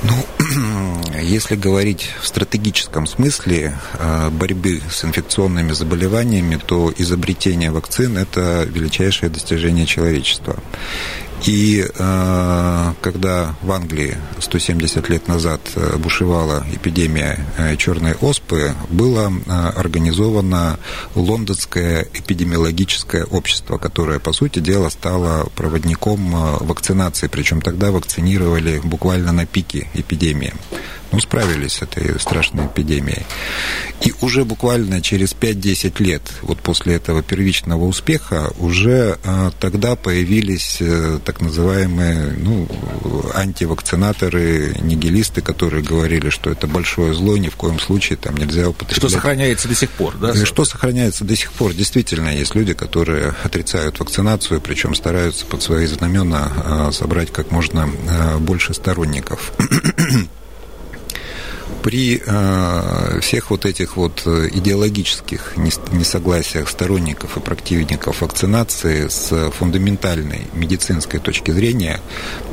Ну, 0.04 1.02
если 1.22 1.56
говорить 1.56 2.10
в 2.22 2.28
стратегическом 2.28 3.06
смысле 3.06 3.78
э, 3.94 4.30
борьбы 4.30 4.82
с 4.90 5.04
инфекционными 5.04 5.74
заболеваниями, 5.74 6.60
то 6.66 6.94
изобретение 6.98 7.72
вакцин– 7.72 8.18
это 8.18 8.64
величайшее 8.64 9.30
достижение 9.30 9.86
человечества. 9.86 10.58
И 11.46 11.86
э, 11.88 12.94
когда 13.02 13.56
в 13.62 13.72
Англии 13.72 14.18
170 14.40 15.10
лет 15.10 15.28
назад 15.28 15.62
э, 15.76 15.98
бушевала 15.98 16.66
эпидемия 16.74 17.40
э, 17.58 17.78
черной 17.78 18.14
оспы, 18.16 18.74
было 18.90 19.32
э, 19.32 19.52
организовано 19.52 20.80
лондонское 21.16 22.08
эпидемиологическое 22.14 23.26
общество, 23.26 23.78
которое, 23.78 24.20
по 24.20 24.34
сути 24.34 24.60
дела, 24.60 24.90
стало 24.90 25.50
проводником 25.56 26.32
вакцинации. 26.60 27.28
Причем 27.28 27.62
тогда 27.62 27.92
вакцинировали 27.92 28.82
буквально 28.84 29.32
на 29.32 29.46
пике 29.46 29.88
эпидемии 29.94 30.54
ну, 31.12 31.20
справились 31.20 31.74
с 31.74 31.82
этой 31.82 32.20
страшной 32.20 32.68
эпидемией. 32.68 33.26
И 34.02 34.14
уже 34.22 34.46
буквально 34.46 35.02
через 35.02 35.34
5-10 35.34 36.02
лет, 36.04 36.22
вот 36.42 36.60
после 36.60 36.96
этого 36.96 37.22
первичного 37.22 37.84
успеха, 37.86 38.52
уже 38.60 39.18
э, 39.24 39.52
тогда 39.60 39.96
появились 39.96 40.78
э, 40.80 41.20
так 41.26 41.42
называемые 41.42 42.36
ну, 42.38 42.68
антивакцинаторы, 43.34 44.76
нигилисты, 44.82 45.42
которые 45.42 45.84
говорили, 45.84 46.30
что 46.30 46.50
это 46.50 46.68
большое 46.68 47.14
зло, 47.14 47.38
ни 47.38 47.50
в 47.50 47.56
коем 47.56 47.80
случае 47.80 48.18
там 48.18 48.38
нельзя 48.38 48.70
употреблять. 48.70 48.98
Что 48.98 49.10
сохраняется 49.10 49.68
до 49.68 49.76
сих 49.76 49.90
пор, 49.90 50.16
да? 50.18 50.34
Что 50.46 50.64
сохраняется 50.64 51.26
до 51.26 51.36
сих 51.36 51.52
пор. 51.52 51.74
Действительно, 51.74 52.30
есть 52.30 52.56
люди, 52.56 52.74
которые 52.74 53.36
отрицают 53.44 54.00
вакцинацию, 54.00 54.62
причем 54.62 54.96
стараются 54.96 55.46
под 55.46 55.62
свои 55.62 55.86
знамена 55.88 56.52
э, 56.90 56.92
собрать 56.94 57.34
как 57.34 57.52
можно 57.52 57.90
э, 58.10 58.38
больше 58.38 58.74
сторонников 58.74 59.52
при 61.84 62.22
э, 62.26 63.20
всех 63.22 63.52
вот 63.52 63.66
этих 63.66 63.98
вот 63.98 64.24
э, 64.26 64.50
идеологических 64.52 65.54
несогласиях 65.58 66.70
сторонников 66.70 67.38
и 67.38 67.40
противников 67.40 68.22
вакцинации 68.22 69.08
с 69.08 69.52
фундаментальной 69.52 70.48
медицинской 70.54 71.20
точки 71.20 71.52
зрения, 71.52 72.00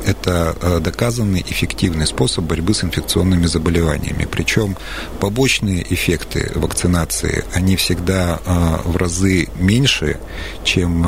это 0.06 0.56
э, 0.61 0.80
доказанный 0.80 1.44
эффективный 1.49 2.06
способ 2.06 2.44
борьбы 2.44 2.75
с 2.75 2.85
инфекционными 2.85 3.46
заболеваниями. 3.46 4.28
Причем 4.30 4.76
побочные 5.20 5.82
эффекты 5.92 6.52
вакцинации, 6.54 7.44
они 7.52 7.76
всегда 7.76 8.40
в 8.85 8.96
разы 8.96 9.49
меньше, 9.56 10.18
чем 10.64 11.04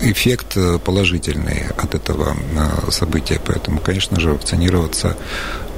эффект 0.00 0.56
положительный 0.84 1.66
от 1.76 1.94
этого 1.94 2.36
события. 2.90 3.40
Поэтому, 3.44 3.80
конечно 3.80 4.20
же, 4.20 4.30
вакцинироваться 4.32 5.16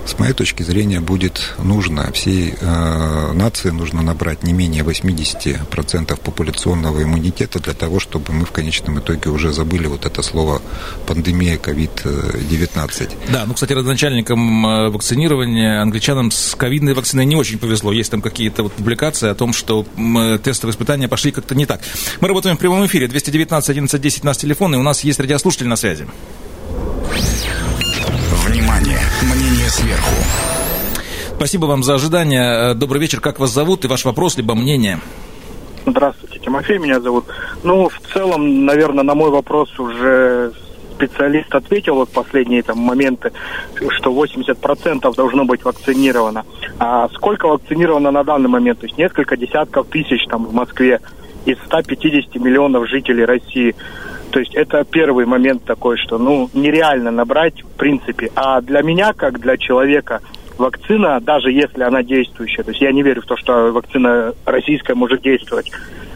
с 0.07 0.19
моей 0.19 0.33
точки 0.33 0.63
зрения, 0.63 1.01
будет 1.01 1.55
нужно. 1.59 2.11
Всей 2.13 2.55
э, 2.61 3.33
нации 3.33 3.71
нужно 3.71 4.03
набрать 4.03 4.43
не 4.43 4.53
менее 4.53 4.83
80% 4.83 6.21
популяционного 6.21 7.03
иммунитета 7.03 7.61
для 7.61 7.73
того, 7.73 8.01
чтобы 8.01 8.33
мы 8.33 8.45
в 8.45 8.51
конечном 8.51 8.99
итоге 8.99 9.31
уже 9.31 9.53
забыли 9.53 9.87
вот 9.87 10.07
это 10.07 10.23
слово 10.23 10.61
пандемия 11.07 11.57
COVID-19. 11.57 13.11
Да, 13.33 13.45
ну, 13.47 13.55
кстати, 13.55 13.73
родоначальникам 13.73 14.67
э, 14.67 14.91
вакцинирования 14.91 15.81
англичанам 15.81 16.31
с 16.31 16.55
ковидной 16.55 16.95
вакциной 16.95 17.25
не 17.25 17.37
очень 17.37 17.59
повезло. 17.59 17.93
Есть 17.93 18.11
там 18.11 18.23
какие-то 18.23 18.65
вот 18.65 18.73
публикации 18.73 19.29
о 19.29 19.35
том, 19.35 19.53
что 19.53 19.87
тестовые 20.43 20.73
испытания 20.73 21.09
пошли 21.09 21.31
как-то 21.33 21.55
не 21.55 21.67
так. 21.67 21.81
Мы 22.21 22.29
работаем 22.29 22.57
в 22.57 22.59
прямом 22.59 22.85
эфире. 22.87 23.09
219 23.09 23.71
11 23.71 24.01
10 24.01 24.25
нас 24.25 24.37
телефон, 24.37 24.75
и 24.75 24.79
у 24.79 24.83
нас 24.83 25.05
есть 25.05 25.21
радиослушатель 25.21 25.69
на 25.69 25.77
связи. 25.77 26.07
Сверху. 29.73 30.17
Спасибо 31.37 31.65
вам 31.65 31.83
за 31.83 31.95
ожидание. 31.95 32.73
Э, 32.73 32.75
добрый 32.75 33.01
вечер. 33.01 33.21
Как 33.21 33.41
вас 33.41 33.51
зовут 33.51 33.87
и 33.87 33.89
ваш 33.89 34.05
вопрос, 34.05 34.37
либо 34.37 34.55
мнение? 34.55 35.01
Здравствуйте, 35.87 36.39
Тимофей 36.41 36.77
меня 36.77 37.01
зовут. 37.01 37.25
Ну, 37.63 37.89
в 37.89 37.99
целом, 38.13 38.67
наверное, 38.67 39.03
на 39.03 39.15
мой 39.15 39.31
вопрос 39.31 39.71
уже 39.79 40.53
специалист 40.95 41.53
ответил 41.55 41.95
вот 41.95 42.11
последние 42.11 42.63
там 42.63 42.81
моменты, 42.81 43.33
что 43.97 44.13
80% 44.13 45.17
должно 45.17 45.47
быть 45.47 45.65
вакцинировано. 45.65 46.45
А 46.79 47.09
сколько 47.09 47.49
вакцинировано 47.49 48.11
на 48.11 48.25
данный 48.25 48.51
момент? 48.51 48.81
То 48.81 48.87
есть 48.87 48.99
несколько 48.99 49.39
десятков 49.39 49.87
тысяч 49.89 50.27
там 50.29 50.45
в 50.45 50.53
Москве 50.53 51.01
из 51.47 51.57
150 51.65 52.35
миллионов 52.35 52.91
жителей 52.91 53.25
России. 53.25 53.75
То 54.33 54.41
есть 54.41 54.55
это 54.55 54.83
первый 54.85 55.27
момент 55.27 55.65
такой, 55.65 55.99
что 55.99 56.17
ну 56.17 56.49
нереально 56.55 57.11
набрать 57.11 57.63
в 57.63 57.77
принципе. 57.77 58.31
А 58.35 58.63
для 58.63 58.81
меня, 58.81 59.13
как 59.13 59.39
для 59.39 59.59
человека, 59.59 60.21
вакцина, 60.57 61.21
даже 61.21 61.53
если 61.53 61.83
она 61.83 62.03
действующая, 62.03 62.63
то 62.63 62.71
есть 62.71 62.81
я 62.81 62.93
не 62.93 63.03
верю 63.03 63.21
в 63.21 63.27
то, 63.27 63.37
что 63.37 63.71
вакцина 63.73 64.33
российская 64.47 64.95
может 64.95 65.21
действовать, 65.21 65.71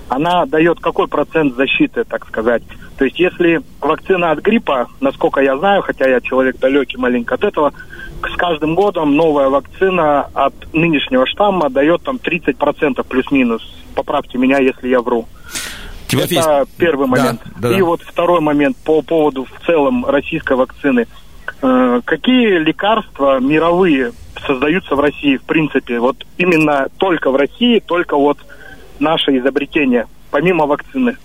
она 0.08 0.46
дает 0.46 0.80
какой 0.80 1.08
процент 1.08 1.56
защиты, 1.56 2.04
так 2.04 2.26
сказать. 2.26 2.62
То 2.96 3.04
есть 3.04 3.18
если 3.20 3.60
вакцина 3.82 4.30
от 4.30 4.38
гриппа, 4.38 4.88
насколько 5.00 5.42
я 5.42 5.58
знаю, 5.58 5.82
хотя 5.82 6.08
я 6.08 6.22
человек 6.22 6.58
далекий 6.58 6.96
маленько 6.96 7.34
от 7.34 7.44
этого, 7.44 7.74
с 8.22 8.36
каждым 8.36 8.74
годом 8.74 9.14
новая 9.14 9.50
вакцина 9.50 10.30
от 10.32 10.54
нынешнего 10.72 11.26
штамма 11.26 11.68
дает 11.68 12.02
там 12.02 12.16
30% 12.16 13.04
плюс-минус. 13.06 13.62
Поправьте 13.94 14.38
меня, 14.38 14.58
если 14.58 14.88
я 14.88 15.02
вру. 15.02 15.26
Тимофей... 16.08 16.38
Это 16.38 16.66
первый 16.76 17.06
момент. 17.06 17.40
Да, 17.56 17.70
да, 17.70 17.78
И 17.78 17.82
вот 17.82 18.02
второй 18.02 18.40
момент 18.40 18.76
по 18.78 19.02
поводу 19.02 19.44
в 19.44 19.66
целом 19.66 20.04
российской 20.06 20.56
вакцины. 20.56 21.06
Э, 21.62 22.00
какие 22.04 22.58
лекарства 22.58 23.40
мировые 23.40 24.12
создаются 24.46 24.94
в 24.94 25.00
России, 25.00 25.36
в 25.36 25.42
принципе, 25.42 25.98
вот 25.98 26.26
именно 26.36 26.88
только 26.98 27.30
в 27.30 27.36
России, 27.36 27.82
только 27.84 28.16
вот 28.16 28.38
наше 28.98 29.36
изобретение, 29.38 30.06
помимо 30.36 30.66
вакцины. 30.66 31.16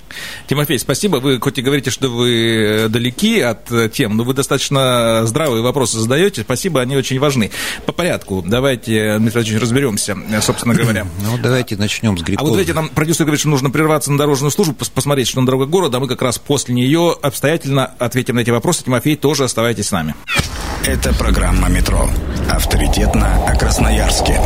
Тимофей, 0.48 0.80
спасибо. 0.80 1.18
Вы 1.18 1.38
хоть 1.42 1.58
и 1.58 1.62
говорите, 1.62 1.90
что 1.90 2.08
вы 2.08 2.88
далеки 2.88 3.42
от 3.42 3.70
тем, 3.92 4.16
но 4.16 4.24
вы 4.24 4.34
достаточно 4.34 5.24
здравые 5.26 5.62
вопросы 5.62 6.00
задаете. 6.00 6.44
Спасибо, 6.44 6.80
они 6.80 6.96
очень 6.96 7.20
важны. 7.20 7.52
По 7.86 7.92
порядку, 7.92 8.42
давайте, 8.48 9.18
Дмитрий 9.18 9.34
Владимирович, 9.34 9.62
разберемся, 9.62 10.18
собственно 10.42 10.76
говоря. 10.76 11.06
Ну, 11.22 11.38
давайте 11.38 11.76
начнем 11.76 12.18
с 12.18 12.22
гриппоза. 12.22 12.42
А 12.42 12.44
вот 12.44 12.52
давайте 12.52 12.74
нам 12.74 12.90
продюсер 12.90 13.26
говорит, 13.26 13.42
что 13.42 13.50
нужно 13.50 13.70
прерваться 13.70 14.12
на 14.12 14.18
дорожную 14.18 14.50
службу, 14.50 14.74
посмотреть, 14.74 15.28
что 15.28 15.40
на 15.42 15.46
дорогах 15.46 15.70
города, 15.70 15.98
а 15.98 16.00
мы 16.00 16.08
как 16.08 16.22
раз 16.22 16.40
после 16.40 16.74
нее 16.74 17.16
обстоятельно 17.22 17.86
ответим 18.00 18.36
на 18.36 18.40
эти 18.40 18.50
вопросы. 18.50 18.84
Тимофей, 18.86 19.18
тоже 19.18 19.44
оставайтесь 19.44 19.88
с 19.88 19.92
нами. 19.92 20.16
Это 20.86 21.14
программа 21.14 21.70
«Метро». 21.70 22.10
Авторитетно 22.50 23.46
о 23.46 23.56
Красноярске. 23.56 24.40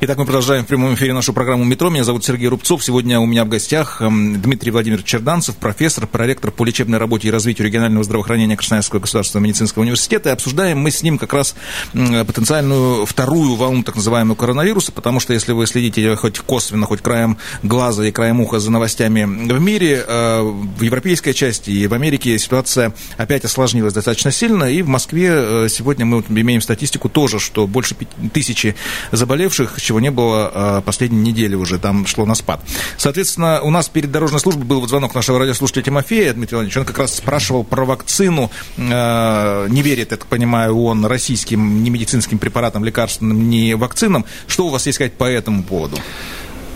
Итак, 0.00 0.16
мы 0.16 0.26
продолжаем 0.26 0.64
в 0.64 0.68
прямом 0.68 0.94
эфире 0.94 1.12
нашу 1.12 1.32
программу 1.32 1.64
«Метро». 1.64 1.90
Меня 1.90 2.04
зовут 2.04 2.24
Сергей 2.24 2.46
Рубцов. 2.46 2.84
Сегодня 2.84 3.18
у 3.18 3.26
меня 3.26 3.44
в 3.44 3.48
гостях 3.48 4.00
эм, 4.00 4.40
Дмитрий 4.40 4.70
Владимирович 4.70 5.04
Черданцев, 5.04 5.56
профессор, 5.56 6.06
проректор 6.06 6.52
по 6.52 6.62
лечебной 6.62 6.98
работе 6.98 7.26
и 7.26 7.30
развитию 7.32 7.66
регионального 7.66 8.04
здравоохранения 8.04 8.56
Красноярского 8.56 9.00
государственного 9.00 9.46
медицинского 9.46 9.82
университета. 9.82 10.28
И 10.28 10.32
обсуждаем 10.32 10.78
мы 10.78 10.92
с 10.92 11.02
ним 11.02 11.18
как 11.18 11.32
раз 11.32 11.56
потенциальную 11.92 13.06
вторую 13.06 13.56
волну 13.56 13.82
так 13.82 13.96
называемого 13.96 14.36
коронавируса, 14.36 14.92
потому 14.92 15.18
что 15.18 15.32
если 15.32 15.50
вы 15.50 15.66
следите 15.66 16.14
хоть 16.14 16.38
косвенно, 16.38 16.86
хоть 16.86 17.00
краем 17.00 17.36
глаза 17.64 18.06
и 18.06 18.12
краем 18.12 18.40
уха 18.40 18.60
за 18.60 18.70
новостями 18.70 19.24
в 19.24 19.60
мире, 19.60 20.04
э, 20.06 20.42
в 20.42 20.80
европейской 20.80 21.32
части 21.32 21.70
и 21.70 21.88
в 21.88 21.94
Америке 21.94 22.38
ситуация 22.38 22.94
опять 23.16 23.44
осложнилась 23.44 23.94
достаточно 23.94 24.30
сильно, 24.30 24.62
и 24.62 24.80
в 24.82 24.86
Москве 24.86 25.28
э, 25.32 25.66
сегодня 25.68 26.06
мы 26.06 26.22
имеем 26.28 26.60
статистику 26.60 27.08
тоже, 27.08 27.40
что 27.40 27.66
больше 27.66 27.96
тысячи 28.32 28.76
заболевших, 29.10 29.80
чего 29.88 30.00
не 30.00 30.10
было 30.10 30.50
а, 30.52 30.80
последние 30.82 31.22
недели 31.22 31.54
уже, 31.54 31.78
там 31.78 32.06
шло 32.06 32.26
на 32.26 32.34
спад. 32.34 32.60
Соответственно, 32.98 33.62
у 33.62 33.70
нас 33.70 33.88
перед 33.88 34.10
дорожной 34.10 34.38
службой 34.38 34.66
был 34.66 34.80
вот 34.80 34.90
звонок 34.90 35.14
нашего 35.14 35.38
радиослушателя 35.38 35.84
Тимофея, 35.84 36.34
Дмитрий 36.34 36.56
Владимирович, 36.56 36.76
он 36.76 36.84
как 36.84 36.98
раз 36.98 37.16
спрашивал 37.16 37.64
про 37.64 37.86
вакцину, 37.86 38.50
а, 38.76 39.66
не 39.68 39.80
верит, 39.80 40.10
я 40.10 40.18
так 40.18 40.26
понимаю, 40.26 40.78
он 40.78 41.06
российским 41.06 41.82
ни 41.82 41.88
медицинским 41.88 42.38
препаратам, 42.38 42.84
лекарственным, 42.84 43.48
ни 43.48 43.72
вакцинам. 43.72 44.26
Что 44.46 44.66
у 44.66 44.68
вас 44.68 44.84
есть 44.84 44.96
сказать 44.96 45.14
по 45.14 45.24
этому 45.24 45.62
поводу? 45.62 45.96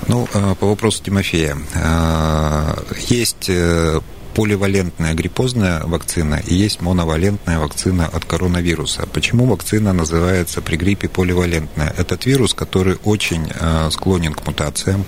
Ну, 0.08 0.26
а, 0.32 0.54
по 0.54 0.68
вопросу 0.68 1.02
Тимофея. 1.04 1.58
Есть 3.08 3.50
э, 3.50 4.00
поливалентная 4.34 5.14
гриппозная 5.14 5.82
вакцина 5.84 6.40
и 6.46 6.54
есть 6.54 6.80
моновалентная 6.80 7.58
вакцина 7.58 8.06
от 8.06 8.24
коронавируса. 8.24 9.06
Почему 9.12 9.46
вакцина 9.46 9.92
называется 9.92 10.60
при 10.60 10.76
гриппе 10.76 11.08
поливалентная? 11.08 11.94
Этот 11.96 12.26
вирус, 12.26 12.54
который 12.54 12.96
очень 13.04 13.50
э, 13.54 13.90
склонен 13.90 14.32
к 14.34 14.46
мутациям. 14.46 15.04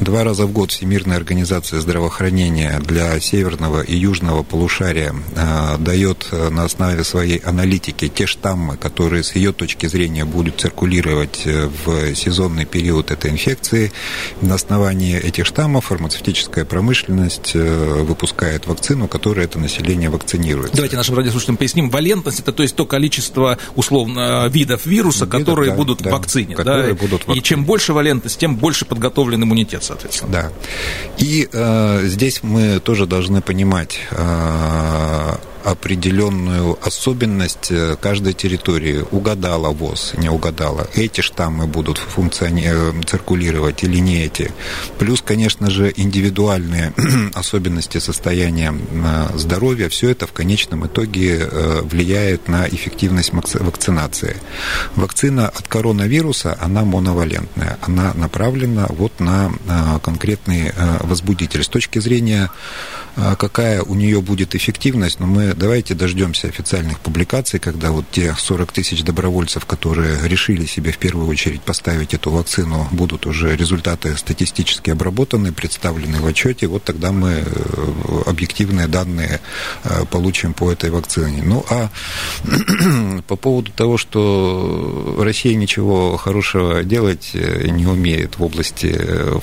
Два 0.00 0.24
раза 0.24 0.46
в 0.46 0.52
год 0.52 0.70
Всемирная 0.72 1.16
организация 1.16 1.80
здравоохранения 1.80 2.80
для 2.80 3.18
северного 3.20 3.82
и 3.82 3.96
южного 3.96 4.42
полушария 4.42 5.14
э, 5.34 5.76
дает 5.78 6.28
э, 6.32 6.50
на 6.50 6.64
основе 6.64 7.04
своей 7.04 7.38
аналитики 7.38 8.08
те 8.08 8.26
штаммы, 8.26 8.76
которые 8.76 9.22
с 9.22 9.34
ее 9.36 9.52
точки 9.52 9.86
зрения 9.86 10.24
будут 10.24 10.60
циркулировать 10.60 11.42
в 11.44 12.14
сезонный 12.14 12.64
период 12.64 13.10
этой 13.10 13.30
инфекции. 13.30 13.92
На 14.40 14.54
основании 14.54 15.16
этих 15.16 15.46
штаммов 15.46 15.86
фармацевтическая 15.86 16.64
промышленность 16.64 17.54
выпускает 17.54 18.55
выпускает 18.56 18.66
вакцину, 18.66 19.08
которая 19.08 19.46
это 19.46 19.58
население 19.58 20.10
вакцинирует. 20.10 20.72
Давайте 20.72 20.96
нашим 20.96 21.16
радиослушателям 21.16 21.56
поясним. 21.56 21.90
Валентность– 21.90 22.40
это 22.40 22.52
то 22.52 22.62
есть 22.62 22.74
то 22.76 22.86
количество, 22.86 23.58
условно, 23.74 24.46
видов 24.48 24.86
вируса, 24.86 25.24
Видов, 25.24 25.40
которые 25.40 25.70
да, 25.70 25.76
будут 25.76 26.02
да, 26.02 26.10
в 26.10 26.12
вакцине. 26.12 26.54
Которые 26.54 26.94
да? 26.94 27.00
будут 27.00 27.22
в 27.22 27.28
вакцине. 27.28 27.40
И 27.40 27.42
чем 27.42 27.64
больше 27.64 27.92
валентность, 27.92 28.38
тем 28.38 28.56
больше 28.56 28.84
подготовлен 28.84 29.42
иммунитет, 29.42 29.84
соответственно. 29.84 30.32
Да. 30.32 30.52
И 31.18 31.48
э, 31.52 32.00
здесь 32.04 32.42
мы 32.42 32.80
тоже 32.80 33.06
должны 33.06 33.40
понимать, 33.40 33.98
э, 34.10 35.34
определенную 35.66 36.78
особенность 36.80 37.72
э, 37.72 37.96
каждой 38.00 38.34
территории. 38.34 39.04
Угадала 39.10 39.70
ВОЗ, 39.70 40.12
не 40.16 40.28
угадала. 40.28 40.86
Эти 40.94 41.22
штаммы 41.22 41.66
будут 41.66 41.98
функционировать, 41.98 43.04
э, 43.04 43.06
циркулировать 43.06 43.82
или 43.82 43.98
не 43.98 44.22
эти. 44.22 44.52
Плюс, 44.98 45.22
конечно 45.22 45.68
же, 45.68 45.92
индивидуальные 45.96 46.92
особенности 47.34 47.98
состояния 47.98 48.72
э, 48.72 49.36
здоровья. 49.36 49.88
Все 49.88 50.10
это 50.10 50.28
в 50.28 50.32
конечном 50.32 50.86
итоге 50.86 51.48
влияет 51.82 52.48
на 52.48 52.68
эффективность 52.68 53.32
вакцинации. 53.32 54.36
Вакцина 54.94 55.48
от 55.48 55.66
коронавируса, 55.66 56.56
она 56.60 56.84
моновалентная. 56.84 57.78
Она 57.80 58.12
направлена 58.14 58.86
вот 58.88 59.18
на 59.18 59.50
конкретный 60.02 60.72
возбудитель. 61.00 61.64
С 61.64 61.68
точки 61.68 61.98
зрения 61.98 62.50
какая 63.38 63.82
у 63.82 63.94
нее 63.94 64.20
будет 64.20 64.54
эффективность, 64.54 65.20
но 65.20 65.26
мы 65.26 65.55
давайте 65.56 65.94
дождемся 65.94 66.48
официальных 66.48 67.00
публикаций, 67.00 67.58
когда 67.58 67.90
вот 67.90 68.04
те 68.10 68.34
40 68.38 68.72
тысяч 68.72 69.02
добровольцев, 69.02 69.64
которые 69.64 70.28
решили 70.28 70.66
себе 70.66 70.92
в 70.92 70.98
первую 70.98 71.28
очередь 71.28 71.62
поставить 71.62 72.14
эту 72.14 72.30
вакцину, 72.30 72.86
будут 72.92 73.26
уже 73.26 73.56
результаты 73.56 74.16
статистически 74.16 74.90
обработаны, 74.90 75.52
представлены 75.52 76.20
в 76.20 76.26
отчете, 76.26 76.66
вот 76.66 76.84
тогда 76.84 77.12
мы 77.12 77.44
э, 77.44 78.22
объективные 78.26 78.86
данные 78.86 79.40
э, 79.84 80.04
получим 80.10 80.52
по 80.52 80.70
этой 80.70 80.90
вакцине. 80.90 81.42
Ну, 81.42 81.64
а 81.70 81.90
по 83.26 83.36
поводу 83.36 83.72
того, 83.72 83.96
что 83.96 85.16
Россия 85.18 85.54
ничего 85.54 86.16
хорошего 86.16 86.84
делать 86.84 87.30
э, 87.34 87.68
не 87.68 87.86
умеет 87.86 88.38
в 88.38 88.42
области 88.42 88.94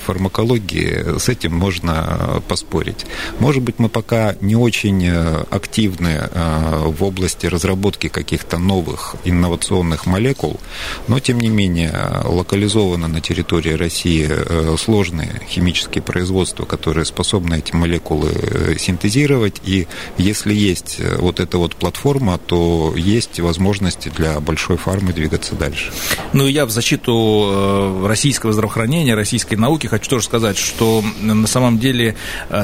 фармакологии, 0.04 1.18
с 1.18 1.28
этим 1.28 1.54
можно 1.54 2.42
поспорить. 2.48 3.06
Может 3.40 3.62
быть, 3.62 3.78
мы 3.78 3.88
пока 3.88 4.36
не 4.40 4.56
очень 4.56 5.08
активно 5.50 6.03
активны 6.04 6.28
э, 6.30 6.86
в 6.86 7.04
области 7.04 7.46
разработки 7.46 8.08
каких-то 8.08 8.58
новых 8.58 9.16
инновационных 9.24 10.06
молекул, 10.06 10.60
но 11.08 11.20
тем 11.20 11.40
не 11.40 11.48
менее 11.48 11.92
локализовано 12.24 13.08
на 13.08 13.20
территории 13.20 13.72
России 13.72 14.26
э, 14.28 14.76
сложные 14.78 15.40
химические 15.48 16.02
производства, 16.02 16.64
которые 16.64 17.04
способны 17.04 17.58
эти 17.58 17.74
молекулы 17.74 18.30
э, 18.32 18.76
синтезировать, 18.78 19.60
и 19.64 19.86
если 20.18 20.54
есть 20.54 21.00
вот 21.18 21.40
эта 21.40 21.58
вот 21.58 21.76
платформа, 21.76 22.38
то 22.38 22.92
есть 22.96 23.40
возможности 23.40 24.10
для 24.16 24.40
большой 24.40 24.76
фармы 24.76 25.12
двигаться 25.12 25.54
дальше. 25.54 25.92
Ну, 26.32 26.46
я 26.46 26.66
в 26.66 26.70
защиту 26.70 28.06
российского 28.06 28.52
здравоохранения, 28.52 29.14
российской 29.14 29.54
науки 29.54 29.86
хочу 29.86 30.10
тоже 30.10 30.24
сказать, 30.24 30.56
что 30.56 31.02
на 31.20 31.46
самом 31.46 31.78
деле 31.78 32.16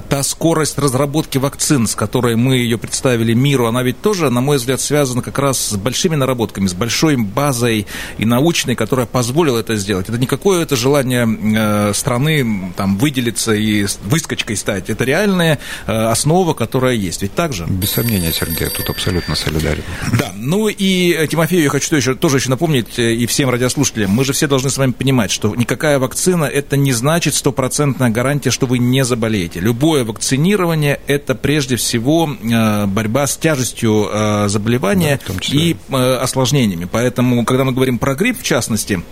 та 0.09 0.22
скорость 0.22 0.79
разработки 0.79 1.38
вакцин, 1.38 1.87
с 1.87 1.94
которой 1.94 2.37
мы 2.37 2.57
ее 2.57 2.79
представили 2.79 3.29
или 3.30 3.38
миру, 3.38 3.66
она 3.66 3.82
ведь 3.82 4.00
тоже, 4.00 4.30
на 4.30 4.40
мой 4.40 4.56
взгляд, 4.56 4.80
связана 4.80 5.22
как 5.22 5.38
раз 5.38 5.70
с 5.70 5.76
большими 5.76 6.16
наработками, 6.16 6.66
с 6.66 6.74
большой 6.74 7.16
базой 7.16 7.86
и 8.18 8.24
научной, 8.24 8.74
которая 8.74 9.06
позволила 9.06 9.58
это 9.58 9.76
сделать. 9.76 10.08
Это 10.08 10.18
не 10.18 10.26
какое-то 10.26 10.76
желание 10.76 11.26
э, 11.28 11.92
страны 11.94 12.72
там, 12.76 12.98
выделиться 12.98 13.52
и 13.54 13.86
выскочкой 14.04 14.56
стать. 14.56 14.90
Это 14.90 15.04
реальная 15.04 15.58
э, 15.86 15.92
основа, 15.92 16.54
которая 16.54 16.94
есть. 16.94 17.22
Ведь 17.22 17.34
так 17.34 17.52
же? 17.52 17.66
Без 17.66 17.90
сомнения, 17.90 18.32
Сергей, 18.32 18.68
тут 18.68 18.90
абсолютно 18.90 19.34
солидарен. 19.34 19.82
Да, 20.18 20.32
ну 20.36 20.68
и 20.68 21.26
Тимофею 21.28 21.64
я 21.64 21.70
хочу 21.70 21.96
еще, 21.96 22.14
тоже 22.14 22.38
еще 22.38 22.50
напомнить, 22.50 22.98
и 22.98 23.26
всем 23.26 23.50
радиослушателям, 23.50 24.10
мы 24.10 24.24
же 24.24 24.32
все 24.32 24.46
должны 24.46 24.70
с 24.70 24.78
вами 24.78 24.92
понимать, 24.92 25.30
что 25.30 25.54
никакая 25.54 25.98
вакцина 25.98 26.44
это 26.44 26.76
не 26.76 26.92
значит 26.92 27.34
стопроцентная 27.34 28.10
гарантия, 28.10 28.50
что 28.50 28.66
вы 28.66 28.78
не 28.78 29.04
заболеете. 29.04 29.60
Любое 29.60 30.04
вакцинирование 30.04 31.00
это 31.06 31.34
прежде 31.34 31.76
всего 31.76 32.28
борьба 32.86 33.09
с 33.26 33.36
тяжестью 33.36 34.08
заболевания 34.46 35.20
да, 35.26 35.34
и 35.50 35.76
осложнениями. 35.90 36.88
Поэтому, 36.90 37.44
когда 37.44 37.64
мы 37.64 37.72
говорим 37.72 37.98
про 37.98 38.14
грипп, 38.14 38.40
в 38.40 38.42
частности, 38.42 39.02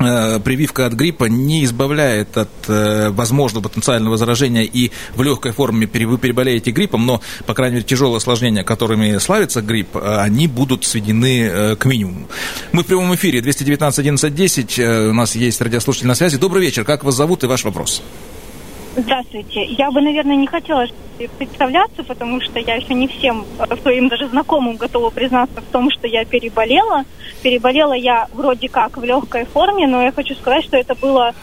Э, 0.00 0.40
прививка 0.42 0.86
от 0.86 0.94
гриппа 0.94 1.26
не 1.26 1.62
избавляет 1.64 2.34
от 2.38 2.48
э, 2.68 3.10
возможного 3.10 3.64
потенциального 3.64 4.16
заражения 4.16 4.62
и 4.62 4.90
в 5.14 5.22
легкой 5.22 5.52
форме 5.52 5.86
вы 5.86 6.16
переболеете 6.16 6.70
гриппом, 6.70 7.04
но, 7.04 7.20
по 7.44 7.52
крайней 7.52 7.76
мере, 7.76 7.86
тяжелые 7.86 8.16
осложнения, 8.16 8.64
которыми 8.64 9.18
славится 9.18 9.60
грипп, 9.60 9.96
э, 9.96 10.16
они 10.20 10.46
будут 10.46 10.86
сведены 10.86 11.76
к 11.76 11.84
минимуму. 11.84 12.28
Мы 12.72 12.82
в 12.82 12.86
прямом 12.86 13.14
эфире 13.14 13.42
219 13.42 13.98
11 13.98 14.34
10, 14.34 14.78
у 14.78 15.12
нас 15.12 15.34
есть 15.34 15.60
радиослушатель 15.60 16.06
на 16.06 16.14
связи. 16.14 16.38
Добрый 16.38 16.62
вечер, 16.62 16.84
как 16.84 17.04
вас 17.04 17.14
зовут 17.14 17.44
и 17.44 17.46
ваш 17.46 17.64
вопрос? 17.64 18.02
Здравствуйте. 18.96 19.64
Я 19.64 19.90
бы, 19.92 20.00
наверное, 20.00 20.34
не 20.34 20.48
хотела 20.48 20.86
представляться, 21.38 22.02
потому 22.02 22.40
что 22.40 22.58
я 22.58 22.74
еще 22.74 22.94
не 22.94 23.06
всем 23.06 23.46
своим 23.82 24.08
даже 24.08 24.28
знакомым 24.28 24.76
готова 24.76 25.10
признаться 25.10 25.60
в 25.60 25.72
том, 25.72 25.90
что 25.90 26.08
я 26.08 26.24
переболела. 26.24 27.04
Переболела 27.42 27.92
я 27.92 28.26
вроде 28.32 28.68
как 28.68 28.96
в 28.96 29.04
легкой 29.04 29.44
форме, 29.44 29.86
но 29.86 30.02
я 30.02 30.12
хочу 30.12 30.34
сказать, 30.34 30.64
что 30.64 30.76
это 30.76 30.94
было 30.96 31.34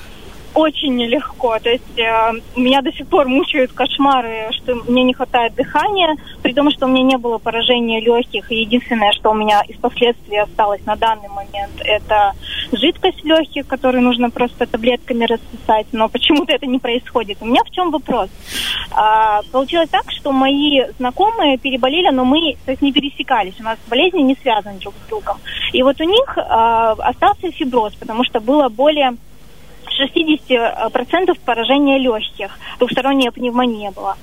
очень 0.57 0.95
нелегко. 0.95 1.59
То 1.59 1.69
есть 1.69 1.99
э, 1.99 2.31
меня 2.55 2.81
до 2.81 2.91
сих 2.91 3.07
пор 3.07 3.27
мучают 3.27 3.71
кошмары, 3.73 4.47
что 4.51 4.73
мне 4.87 5.03
не 5.03 5.13
хватает 5.13 5.53
дыхания, 5.53 6.15
при 6.41 6.53
том, 6.53 6.71
что 6.71 6.87
у 6.87 6.89
меня 6.89 7.03
не 7.03 7.17
было 7.17 7.37
поражения 7.37 8.01
легких. 8.01 8.51
И 8.51 8.61
единственное, 8.61 9.11
что 9.11 9.29
у 9.29 9.35
меня 9.35 9.61
из 9.67 9.77
последствий 9.77 10.37
осталось 10.37 10.83
на 10.85 10.95
данный 10.95 11.29
момент, 11.29 11.73
это 11.85 12.33
жидкость 12.71 13.23
легких, 13.23 13.67
которую 13.67 14.03
нужно 14.03 14.31
просто 14.31 14.65
таблетками 14.65 15.25
рассосать. 15.25 15.85
Но 15.91 16.09
почему-то 16.09 16.53
это 16.53 16.65
не 16.65 16.79
происходит. 16.79 17.37
У 17.41 17.45
меня 17.45 17.63
в 17.63 17.69
чем 17.69 17.91
вопрос? 17.91 18.29
А, 18.91 19.43
получилось 19.51 19.89
так, 19.89 20.11
что 20.11 20.31
мои 20.31 20.81
знакомые 20.97 21.59
переболели, 21.59 22.09
но 22.09 22.25
мы 22.25 22.57
то 22.65 22.71
есть, 22.71 22.81
не 22.81 22.91
пересекались. 22.91 23.59
У 23.59 23.63
нас 23.63 23.77
болезни 23.87 24.21
не 24.21 24.35
связаны 24.41 24.79
друг 24.79 24.95
с 25.05 25.07
другом. 25.07 25.37
И 25.71 25.83
вот 25.83 26.01
у 26.01 26.03
них 26.03 26.35
а, 26.35 26.93
остался 26.93 27.51
фиброз, 27.51 27.93
потому 27.93 28.23
что 28.23 28.39
было 28.39 28.69
более 28.69 29.17
60% 29.99 31.37
поражения 31.45 31.97
легких, 31.97 32.57
двухсторонняя 32.79 33.31
пневмония 33.31 33.91
была. 33.91 34.15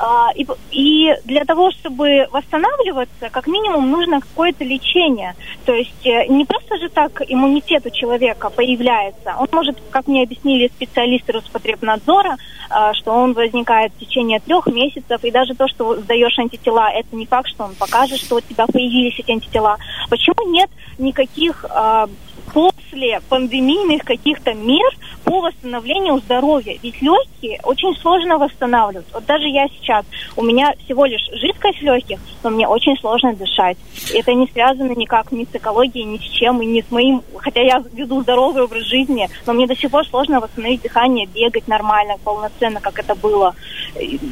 А, 0.00 0.30
и, 0.34 0.46
и 0.70 1.12
для 1.24 1.44
того, 1.44 1.72
чтобы 1.72 2.28
восстанавливаться, 2.30 3.30
как 3.30 3.48
минимум 3.48 3.90
нужно 3.90 4.20
какое-то 4.20 4.62
лечение. 4.62 5.34
То 5.64 5.72
есть 5.72 6.06
э, 6.06 6.26
не 6.28 6.44
просто 6.44 6.78
же 6.78 6.88
так 6.88 7.20
иммунитет 7.26 7.84
у 7.84 7.90
человека 7.90 8.48
появляется. 8.50 9.34
Он 9.38 9.48
может, 9.50 9.76
как 9.90 10.06
мне 10.06 10.22
объяснили 10.22 10.68
специалисты 10.68 11.32
Роспотребнадзора, 11.32 12.36
а, 12.70 12.94
что 12.94 13.12
он 13.12 13.32
возникает 13.32 13.92
в 13.92 13.98
течение 13.98 14.38
трех 14.38 14.66
месяцев. 14.66 15.24
И 15.24 15.32
даже 15.32 15.54
то, 15.54 15.66
что 15.66 15.96
сдаешь 15.96 16.38
антитела, 16.38 16.90
это 16.90 17.16
не 17.16 17.26
факт, 17.26 17.48
что 17.48 17.64
он 17.64 17.74
покажет, 17.74 18.20
что 18.20 18.36
у 18.36 18.40
тебя 18.40 18.66
появились 18.66 19.18
эти 19.18 19.32
антитела. 19.32 19.78
Почему 20.10 20.48
нет 20.52 20.70
никаких 20.98 21.64
а, 21.68 22.08
после 22.52 23.20
пандемийных 23.28 24.04
каких-то 24.04 24.54
мер 24.54 24.90
по 25.24 25.40
восстановлению 25.40 26.18
здоровья. 26.18 26.78
Ведь 26.82 27.00
легкие 27.02 27.60
очень 27.62 27.94
сложно 28.00 28.38
восстанавливать. 28.38 29.06
Вот 29.12 29.26
даже 29.26 29.46
я 29.48 29.66
сейчас, 29.68 30.04
у 30.36 30.42
меня 30.42 30.72
всего 30.84 31.04
лишь 31.04 31.28
жидкость 31.32 31.82
легких, 31.82 32.18
но 32.42 32.50
мне 32.50 32.66
очень 32.66 32.96
сложно 32.98 33.34
дышать. 33.34 33.76
Это 34.12 34.32
не 34.32 34.46
связано 34.48 34.92
никак 34.92 35.30
ни 35.32 35.44
с 35.44 35.48
экологией, 35.52 36.04
ни 36.04 36.18
с 36.18 36.22
чем, 36.22 36.62
и 36.62 36.66
ни 36.66 36.80
с 36.80 36.90
моим... 36.90 37.22
Хотя 37.36 37.60
я 37.60 37.82
веду 37.92 38.22
здоровый 38.22 38.62
образ 38.64 38.84
жизни, 38.84 39.28
но 39.46 39.52
мне 39.52 39.66
до 39.66 39.76
сих 39.76 39.90
пор 39.90 40.06
сложно 40.06 40.40
восстановить 40.40 40.82
дыхание, 40.82 41.26
бегать 41.26 41.68
нормально, 41.68 42.14
полноценно, 42.24 42.80
как 42.80 42.98
это 42.98 43.14
было. 43.14 43.54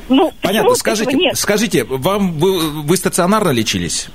Ну, 0.09 0.33
Понятно. 0.43 0.75
Скажите, 0.75 1.35
скажите, 1.35 1.85
вам 1.85 2.39
вы, 2.39 2.83
вы 2.83 2.97
стационарно 2.97 3.51
лечились? 3.51 4.09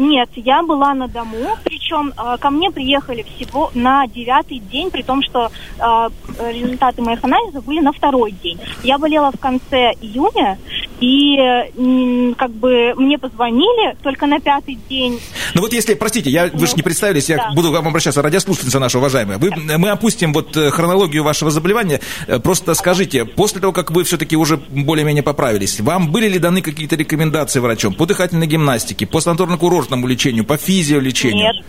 Нет, 0.00 0.30
я 0.34 0.62
была 0.62 0.94
на 0.94 1.08
дому, 1.08 1.58
причем 1.62 2.14
э, 2.16 2.38
ко 2.38 2.48
мне 2.48 2.70
приехали 2.70 3.22
всего 3.22 3.70
на 3.74 4.06
девятый 4.06 4.58
день, 4.58 4.90
при 4.90 5.02
том, 5.02 5.22
что 5.22 5.50
э, 5.78 6.08
результаты 6.52 7.02
моих 7.02 7.22
анализов 7.22 7.66
были 7.66 7.80
на 7.80 7.92
второй 7.92 8.32
день. 8.32 8.58
Я 8.82 8.96
болела 8.96 9.30
в 9.30 9.38
конце 9.38 9.92
июня, 10.00 10.56
и 11.00 11.36
э, 11.36 12.34
как 12.36 12.50
бы 12.50 12.94
мне 12.96 13.18
позвонили 13.18 13.96
только 14.02 14.26
на 14.26 14.40
пятый 14.40 14.78
день. 14.88 15.20
Ну 15.54 15.62
вот 15.62 15.72
если, 15.72 15.94
простите, 15.94 16.30
я, 16.30 16.48
вы 16.52 16.66
же 16.66 16.74
не 16.76 16.82
представились, 16.82 17.28
я 17.28 17.36
да. 17.36 17.50
буду 17.54 17.70
к 17.70 17.74
вам 17.74 17.88
обращаться, 17.88 18.22
радиослушательница 18.22 18.78
наша 18.78 18.98
уважаемая. 18.98 19.38
Вы, 19.38 19.50
мы 19.50 19.90
опустим 19.90 20.32
вот 20.32 20.56
э, 20.56 20.70
хронологию 20.70 21.24
вашего 21.24 21.50
заболевания. 21.50 22.00
Э, 22.26 22.38
просто 22.38 22.74
скажите, 22.74 23.24
после 23.24 23.60
того, 23.60 23.72
как 23.72 23.90
вы 23.90 24.04
все-таки 24.04 24.36
уже 24.36 24.56
более-менее 24.56 25.22
поправились, 25.22 25.80
вам 25.80 26.10
были 26.10 26.28
ли 26.28 26.38
даны 26.38 26.62
какие-то 26.62 26.96
рекомендации 26.96 27.60
врачом 27.60 27.94
по 27.94 28.06
дыхательной 28.06 28.46
гимнастике, 28.46 29.06
по 29.06 29.18
санаторно-курортному 29.18 29.89
курортному 29.90 30.06
лечению, 30.06 30.44
по 30.44 30.56
физиолечению? 30.56 31.52
Нет. 31.54 31.64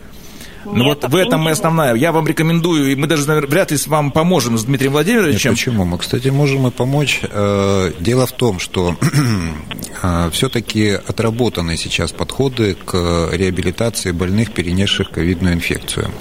Ну 0.65 0.86
вот 0.86 1.04
в 1.04 1.15
этом 1.15 1.47
и 1.50 1.52
основная. 1.52 1.95
Я 1.95 2.12
вам 2.12 2.28
рекомендую, 2.28 2.91
и 2.91 2.95
мы 2.95 3.08
даже 3.08 3.28
наверное, 3.28 3.50
вряд 3.50 3.71
ли 3.71 3.78
с 3.78 3.88
вам 3.88 4.12
поможем 4.12 4.58
с 4.58 4.63
Дмитрием 4.63 4.93
Владимировичем. 4.93 5.52
Нет, 5.52 5.60
почему? 5.60 5.86
Мы, 5.86 5.97
кстати, 5.97 6.28
можем 6.30 6.67
и 6.67 6.71
помочь. 6.71 7.21
Э, 7.24 7.91
дело 8.00 8.26
в 8.26 8.32
том, 8.32 8.60
что 8.60 8.95
э, 10.04 10.30
все-таки 10.32 10.89
отработаны 10.89 11.78
сейчас 11.78 12.12
подходы 12.12 12.76
к 12.76 13.30
реабилитации 13.32 14.12
больных, 14.12 14.54
перенесших 14.54 15.10
ковидную 15.10 15.56
инфекцию. 15.56 16.12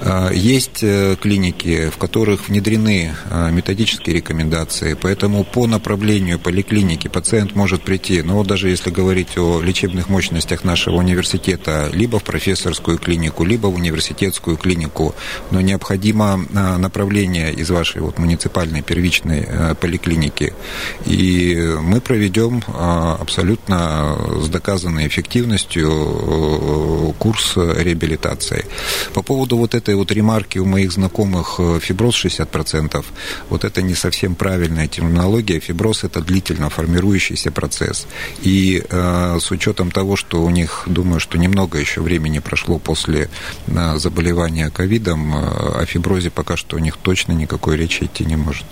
Э, 0.00 0.30
есть 0.34 0.84
клиники, 1.20 1.90
в 1.90 1.98
которых 1.98 2.48
внедрены 2.48 3.14
методические 3.50 4.16
рекомендации, 4.16 4.96
поэтому 5.00 5.44
по 5.44 5.66
направлению 5.66 6.38
поликлиники 6.38 7.08
пациент 7.08 7.54
может 7.54 7.82
прийти, 7.82 8.22
ну 8.22 8.34
вот 8.34 8.46
даже 8.46 8.68
если 8.68 8.90
говорить 8.90 9.36
о 9.36 9.60
лечебных 9.60 10.08
мощностях 10.08 10.64
нашего 10.64 10.96
университета, 10.96 11.90
либо 11.92 12.18
в 12.18 12.24
профессорскую 12.24 12.98
клинику, 12.98 13.44
либо 13.44 13.67
в 13.67 13.67
университетскую 13.74 14.56
клинику, 14.56 15.14
но 15.50 15.60
необходимо 15.60 16.44
а, 16.54 16.78
направление 16.78 17.52
из 17.52 17.70
вашей 17.70 18.00
вот 18.02 18.18
муниципальной 18.18 18.82
первичной 18.82 19.44
э, 19.46 19.74
поликлиники. 19.74 20.54
И 21.06 21.56
мы 21.80 22.00
проведем 22.00 22.62
а, 22.68 23.16
абсолютно 23.20 24.16
с 24.40 24.48
доказанной 24.48 25.06
эффективностью 25.06 25.88
э, 25.90 27.12
курс 27.18 27.56
реабилитации. 27.56 28.64
По 29.14 29.22
поводу 29.22 29.56
вот 29.56 29.74
этой 29.74 29.94
вот 29.94 30.10
ремарки 30.12 30.58
у 30.58 30.64
моих 30.64 30.92
знакомых 30.92 31.56
э, 31.58 31.78
фиброз 31.80 32.24
60%, 32.24 33.04
вот 33.48 33.64
это 33.64 33.82
не 33.82 33.94
совсем 33.94 34.34
правильная 34.34 34.88
терминология. 34.88 35.60
Фиброз 35.60 36.04
это 36.04 36.20
длительно 36.20 36.70
формирующийся 36.70 37.50
процесс. 37.50 38.06
И 38.42 38.82
э, 38.88 39.38
с 39.40 39.50
учетом 39.50 39.90
того, 39.90 40.16
что 40.16 40.42
у 40.42 40.50
них, 40.50 40.84
думаю, 40.86 41.20
что 41.20 41.38
немного 41.38 41.78
еще 41.78 42.00
времени 42.00 42.38
прошло 42.38 42.78
после 42.78 43.28
на 43.66 43.98
заболевание 43.98 44.70
ковидом, 44.70 45.34
э, 45.34 45.82
о 45.82 45.86
фиброзе 45.86 46.30
пока 46.30 46.56
что 46.56 46.76
у 46.76 46.78
них 46.78 46.96
точно 46.96 47.32
никакой 47.32 47.76
речи 47.76 48.04
идти 48.04 48.24
не 48.24 48.36
может. 48.36 48.64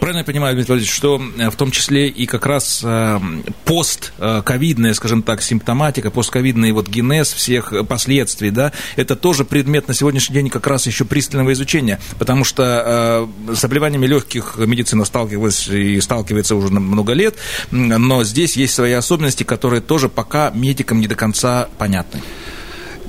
Правильно 0.00 0.20
я 0.20 0.24
понимаю, 0.24 0.54
Дмитрий 0.54 0.74
Владимирович, 0.74 0.94
что 0.94 1.22
э, 1.38 1.50
в 1.50 1.56
том 1.56 1.70
числе 1.70 2.08
и 2.08 2.26
как 2.26 2.46
раз 2.46 2.80
э, 2.82 3.20
постковидная, 3.64 4.94
скажем 4.94 5.22
так, 5.22 5.42
симптоматика, 5.42 6.10
постковидный 6.10 6.72
вот 6.72 6.88
генез 6.88 7.32
всех 7.32 7.72
последствий, 7.88 8.50
да, 8.50 8.72
это 8.96 9.16
тоже 9.16 9.44
предмет 9.44 9.88
на 9.88 9.94
сегодняшний 9.94 10.34
день 10.34 10.50
как 10.50 10.66
раз 10.66 10.86
еще 10.86 11.04
пристального 11.04 11.52
изучения, 11.52 12.00
потому 12.18 12.44
что 12.44 13.28
с 13.48 13.60
заболеваниями 13.60 14.06
легких 14.06 14.54
медицина 14.56 15.04
сталкивалась 15.04 15.68
и 15.68 16.00
сталкивается 16.00 16.56
уже 16.56 16.68
много 16.68 17.12
лет, 17.12 17.36
но 17.70 18.24
здесь 18.24 18.56
есть 18.56 18.74
свои 18.74 18.92
особенности, 18.92 19.42
которые 19.42 19.80
тоже 19.80 20.08
пока 20.08 20.50
медикам 20.50 21.00
не 21.00 21.06
до 21.06 21.14
конца 21.14 21.68
понятны 21.78 22.20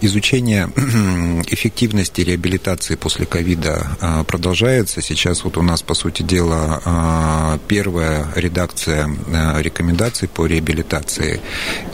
изучение 0.06 0.70
эффективности 1.48 2.22
реабилитации 2.22 2.96
после 2.96 3.26
ковида 3.26 3.88
а, 4.02 4.24
продолжается. 4.24 5.02
Сейчас 5.02 5.44
вот 5.44 5.58
у 5.58 5.62
нас, 5.62 5.82
по 5.82 5.94
сути 5.94 6.24
дела, 6.24 6.82
а, 6.86 7.60
первая 7.68 8.28
редакция 8.36 9.10
а, 9.34 9.60
рекомендаций 9.62 10.28
по 10.28 10.46
реабилитации. 10.46 11.42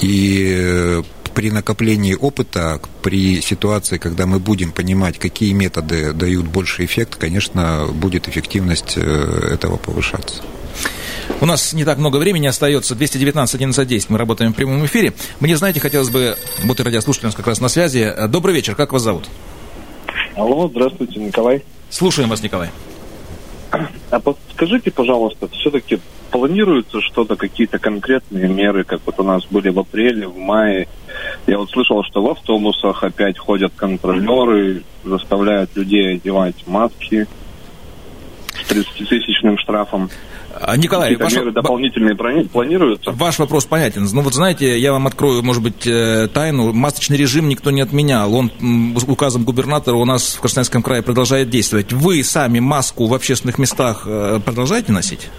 И 0.02 0.56
э, 0.58 1.04
при 1.34 1.52
накоплении 1.52 2.16
опыта, 2.16 2.82
при 3.02 3.42
ситуации, 3.42 3.98
когда 3.98 4.26
мы 4.26 4.40
будем 4.40 4.72
понимать, 4.72 5.20
какие 5.20 5.54
методы 5.54 6.14
дают 6.14 6.48
больше 6.48 6.86
эффект, 6.86 7.16
конечно, 7.16 7.88
будет 7.94 8.28
эффективность 8.28 8.94
э, 8.98 9.50
этого 9.54 9.78
повышаться. 9.78 10.42
У 11.42 11.46
нас 11.46 11.74
не 11.74 11.86
так 11.86 11.98
много 11.98 12.18
времени 12.18 12.48
остается. 12.48 12.96
219 12.96 13.56
11 13.56 13.88
10. 13.88 14.10
Мы 14.10 14.18
работаем 14.18 14.54
в 14.54 14.56
прямом 14.56 14.86
эфире. 14.86 15.14
Мне, 15.40 15.56
знаете, 15.56 15.80
хотелось 15.80 16.10
бы... 16.10 16.36
Вот 16.64 16.80
и 16.80 16.84
радиослушатель 16.84 17.28
у 17.28 17.30
нас 17.30 17.36
как 17.36 17.48
раз 17.48 17.62
на 17.62 17.70
связи. 17.70 18.14
Добрый 18.28 18.54
вечер. 18.54 18.76
Как 18.76 18.92
вас 18.92 19.04
зовут? 19.04 19.30
Алло, 20.36 20.68
здравствуйте, 20.68 21.20
Николай. 21.20 21.64
Слушаем 21.90 22.30
вас, 22.30 22.44
Николай. 22.44 22.70
А 24.10 24.20
подскажите, 24.20 24.92
пожалуйста, 24.92 25.48
все-таки 25.50 26.00
планируется 26.32 27.02
что-то, 27.02 27.36
какие-то 27.36 27.78
конкретные 27.78 28.48
меры, 28.48 28.84
как 28.84 29.02
вот 29.06 29.20
у 29.20 29.24
нас 29.24 29.46
были 29.46 29.70
в 29.70 29.80
апреле, 29.80 30.28
в 30.28 30.38
мае? 30.38 30.88
Я 31.46 31.58
вот 31.58 31.70
слышал, 31.70 32.04
что 32.04 32.24
в 32.24 32.30
автобусах 32.30 33.04
опять 33.04 33.38
ходят 33.38 33.72
контролеры, 33.76 34.84
заставляют 35.04 35.76
людей 35.76 36.16
одевать 36.16 36.56
маски 36.66 37.28
с 38.54 38.72
30-тысячным 38.72 39.58
штрафом. 39.58 40.10
А, 40.62 40.76
Николай, 40.78 41.16
ваш... 41.16 41.34
меры 41.34 41.52
дополнительные 41.52 42.16
планируются? 42.16 43.12
Ваш 43.12 43.40
вопрос 43.40 43.66
понятен. 43.66 44.08
Ну 44.12 44.22
вот 44.22 44.34
знаете, 44.34 44.78
я 44.80 44.92
вам 44.92 45.08
открою, 45.08 45.44
может 45.44 45.64
быть, 45.64 45.86
э, 45.86 46.28
тайну. 46.34 46.74
Масочный 46.74 47.18
режим 47.18 47.48
никто 47.50 47.72
не 47.72 47.82
отменял. 47.82 48.34
Он 48.34 48.52
указом 49.08 49.44
губернатора 49.44 49.96
у 49.96 50.06
нас 50.06 50.36
в 50.36 50.42
Красноярском 50.42 50.82
крае 50.82 51.02
продолжает 51.02 51.50
действовать. 51.50 51.92
Вы 51.94 52.24
сами 52.24 52.60
маску 52.60 53.08
в 53.08 53.14
общественных 53.14 53.58
местах 53.58 54.04
э, 54.06 54.40
продолжаете 54.44 54.92
носить? 54.92 55.30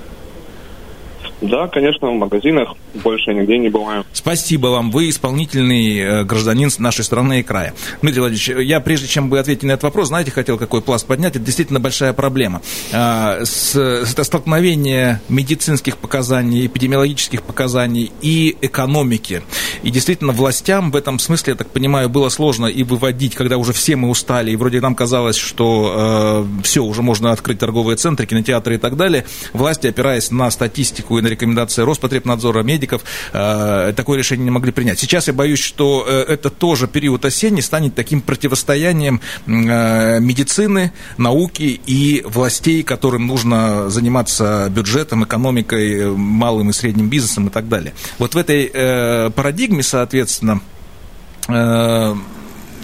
Да, 1.40 1.68
конечно, 1.68 2.10
в 2.10 2.14
магазинах 2.14 2.74
больше 2.94 3.32
нигде 3.34 3.58
не 3.58 3.68
бываю. 3.68 4.04
Спасибо 4.12 4.68
вам. 4.68 4.90
Вы 4.90 5.08
исполнительный 5.08 5.98
э, 5.98 6.24
гражданин 6.24 6.70
нашей 6.78 7.04
страны 7.04 7.40
и 7.40 7.42
края. 7.42 7.74
Дмитрий 8.02 8.20
Владимирович, 8.20 8.68
я 8.68 8.80
прежде 8.80 9.06
чем 9.06 9.30
вы 9.30 9.38
ответили 9.38 9.68
на 9.68 9.72
этот 9.72 9.84
вопрос, 9.84 10.08
знаете, 10.08 10.30
хотел 10.30 10.58
какой 10.58 10.82
пласт 10.82 11.06
поднять. 11.06 11.36
Это 11.36 11.44
действительно 11.44 11.80
большая 11.80 12.12
проблема. 12.12 12.62
А, 12.92 13.40
с, 13.44 13.74
это 13.76 14.24
столкновение 14.24 15.20
медицинских 15.28 15.96
показаний, 15.96 16.66
эпидемиологических 16.66 17.42
показаний 17.42 18.12
и 18.20 18.56
экономики. 18.60 19.42
И 19.82 19.90
действительно, 19.90 20.32
властям 20.32 20.90
в 20.90 20.96
этом 20.96 21.18
смысле, 21.18 21.52
я 21.52 21.56
так 21.56 21.70
понимаю, 21.70 22.08
было 22.08 22.28
сложно 22.28 22.66
и 22.66 22.82
выводить, 22.82 23.34
когда 23.34 23.56
уже 23.56 23.72
все 23.72 23.96
мы 23.96 24.08
устали, 24.08 24.50
и 24.50 24.56
вроде 24.56 24.80
нам 24.80 24.94
казалось, 24.94 25.36
что 25.36 26.44
э, 26.60 26.62
все, 26.62 26.84
уже 26.84 27.02
можно 27.02 27.32
открыть 27.32 27.58
торговые 27.58 27.96
центры, 27.96 28.26
кинотеатры 28.26 28.76
и 28.76 28.78
так 28.78 28.96
далее. 28.96 29.24
Власти, 29.52 29.86
опираясь 29.86 30.30
на 30.30 30.50
статистику 30.50 31.18
и 31.18 31.22
на 31.22 31.28
рекомендации 31.28 31.82
Роспотребнадзора, 31.82 32.62
медиков, 32.80 33.02
э, 33.32 33.92
такое 33.94 34.18
решение 34.18 34.44
не 34.44 34.50
могли 34.50 34.72
принять. 34.72 34.98
Сейчас 34.98 35.26
я 35.28 35.32
боюсь, 35.34 35.60
что 35.60 36.04
э, 36.06 36.24
это 36.28 36.50
тоже 36.50 36.88
период 36.88 37.24
осенний 37.24 37.62
станет 37.62 37.94
таким 37.94 38.22
противостоянием 38.22 39.20
э, 39.46 40.20
медицины, 40.20 40.92
науки 41.18 41.80
и 41.86 42.22
властей, 42.26 42.82
которым 42.82 43.26
нужно 43.26 43.90
заниматься 43.90 44.68
бюджетом, 44.70 45.24
экономикой, 45.24 46.10
малым 46.16 46.70
и 46.70 46.72
средним 46.72 47.08
бизнесом 47.08 47.48
и 47.48 47.50
так 47.50 47.68
далее. 47.68 47.92
Вот 48.18 48.34
в 48.34 48.38
этой 48.38 49.30
парадигме, 49.30 49.82
соответственно, 49.82 50.60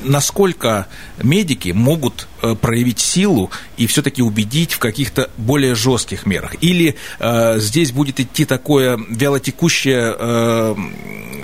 насколько 0.07 0.87
медики 1.23 1.71
могут 1.71 2.29
э, 2.43 2.55
проявить 2.55 3.01
силу 3.01 3.51
и 3.77 3.87
все-таки 3.87 4.23
убедить 4.23 4.73
в 4.73 4.79
каких-то 4.79 5.31
более 5.37 5.75
жестких 5.75 6.27
мерах? 6.27 6.55
Или 6.61 6.97
э, 7.19 7.59
здесь 7.59 7.93
будет 7.93 8.21
идти 8.21 8.45
такое 8.45 8.99
вялотекущая, 9.09 10.15
э, 10.19 10.75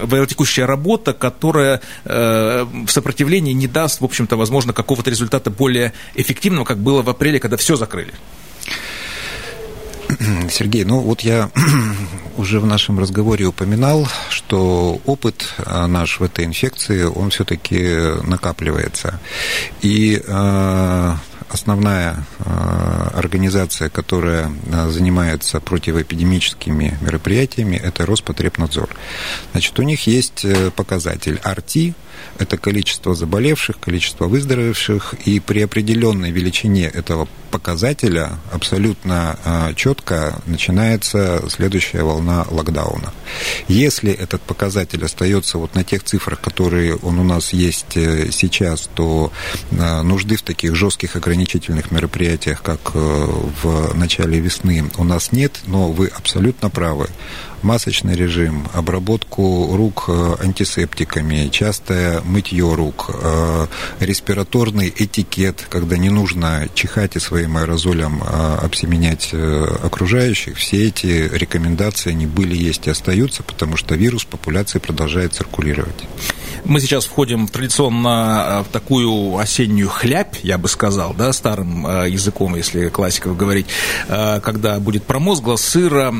вялотекущая 0.02 0.66
работа, 0.66 1.12
которая 1.12 1.80
э, 2.04 2.66
в 2.86 2.90
сопротивлении 2.90 3.52
не 3.52 3.66
даст, 3.66 4.00
в 4.00 4.04
общем-то, 4.04 4.36
возможно, 4.36 4.72
какого-то 4.72 5.10
результата 5.10 5.50
более 5.50 5.92
эффективного, 6.14 6.64
как 6.64 6.78
было 6.78 7.02
в 7.02 7.10
апреле, 7.10 7.38
когда 7.38 7.56
все 7.56 7.76
закрыли? 7.76 8.12
Сергей, 10.50 10.84
ну 10.84 11.00
вот 11.00 11.20
я 11.22 11.50
уже 12.36 12.60
в 12.60 12.66
нашем 12.66 12.98
разговоре 12.98 13.46
упоминал, 13.46 14.08
что 14.30 15.00
опыт 15.04 15.54
а, 15.58 15.86
наш 15.86 16.20
в 16.20 16.22
этой 16.22 16.44
инфекции, 16.44 17.04
он 17.04 17.30
все-таки 17.30 18.20
накапливается. 18.24 19.20
И 19.80 20.22
а, 20.28 21.16
основная 21.52 22.24
организация, 23.14 23.88
которая 23.88 24.52
занимается 24.88 25.60
противоэпидемическими 25.60 26.98
мероприятиями, 27.00 27.76
это 27.76 28.06
Роспотребнадзор. 28.06 28.88
Значит, 29.52 29.78
у 29.78 29.82
них 29.82 30.06
есть 30.06 30.44
э, 30.44 30.70
показатель 30.70 31.40
RT, 31.44 31.94
это 32.38 32.56
количество 32.56 33.14
заболевших, 33.14 33.78
количество 33.78 34.26
выздоровевших, 34.26 35.14
и 35.24 35.40
при 35.40 35.60
определенной 35.60 36.30
величине 36.30 36.86
этого 36.86 37.28
показателя 37.50 38.38
абсолютно 38.50 39.38
четко 39.76 40.40
начинается 40.46 41.42
следующая 41.50 42.02
волна 42.02 42.46
локдауна. 42.50 43.12
Если 43.68 44.10
этот 44.12 44.40
показатель 44.40 45.04
остается 45.04 45.58
вот 45.58 45.74
на 45.74 45.84
тех 45.84 46.02
цифрах, 46.02 46.40
которые 46.40 46.96
он 46.96 47.18
у 47.18 47.24
нас 47.24 47.52
есть 47.52 47.96
э, 47.96 48.30
сейчас, 48.30 48.88
то 48.94 49.32
нужды 49.70 50.36
в 50.36 50.42
таких 50.42 50.74
жестких 50.74 51.16
ограничительных 51.42 51.90
мероприятиях, 51.90 52.62
как 52.62 52.92
э, 52.94 52.98
в 53.62 53.94
начале 53.94 54.38
весны, 54.38 54.84
у 54.96 55.04
нас 55.04 55.32
нет, 55.32 55.60
но 55.66 55.90
вы 55.90 56.06
абсолютно 56.06 56.70
правы 56.70 57.08
масочный 57.62 58.14
режим, 58.14 58.66
обработку 58.72 59.76
рук 59.76 60.04
э, 60.08 60.34
антисептиками, 60.40 61.48
частое 61.48 62.20
мытье 62.22 62.74
рук, 62.74 63.10
э, 63.12 63.66
респираторный 64.00 64.92
этикет, 64.96 65.66
когда 65.68 65.96
не 65.96 66.10
нужно 66.10 66.68
чихать 66.74 67.16
и 67.16 67.20
своим 67.20 67.56
аэрозолем 67.56 68.22
э, 68.22 68.58
обсеменять 68.62 69.32
окружающих, 69.32 70.56
все 70.56 70.88
эти 70.88 71.30
рекомендации, 71.32 72.10
они 72.10 72.26
были, 72.26 72.56
есть 72.56 72.86
и 72.86 72.90
остаются, 72.90 73.42
потому 73.42 73.76
что 73.76 73.94
вирус 73.94 74.22
в 74.22 74.26
популяции 74.26 74.78
продолжает 74.78 75.34
циркулировать. 75.34 76.08
Мы 76.64 76.80
сейчас 76.80 77.06
входим 77.06 77.48
традиционно 77.48 78.64
в 78.68 78.72
такую 78.72 79.36
осеннюю 79.36 79.88
хлябь, 79.88 80.40
я 80.42 80.58
бы 80.58 80.68
сказал, 80.68 81.12
да, 81.12 81.32
старым 81.32 81.86
языком, 82.06 82.54
если 82.54 82.88
классиков 82.88 83.36
говорить, 83.36 83.66
когда 84.08 84.78
будет 84.78 85.02
промозгло, 85.04 85.56
сыро, 85.56 86.14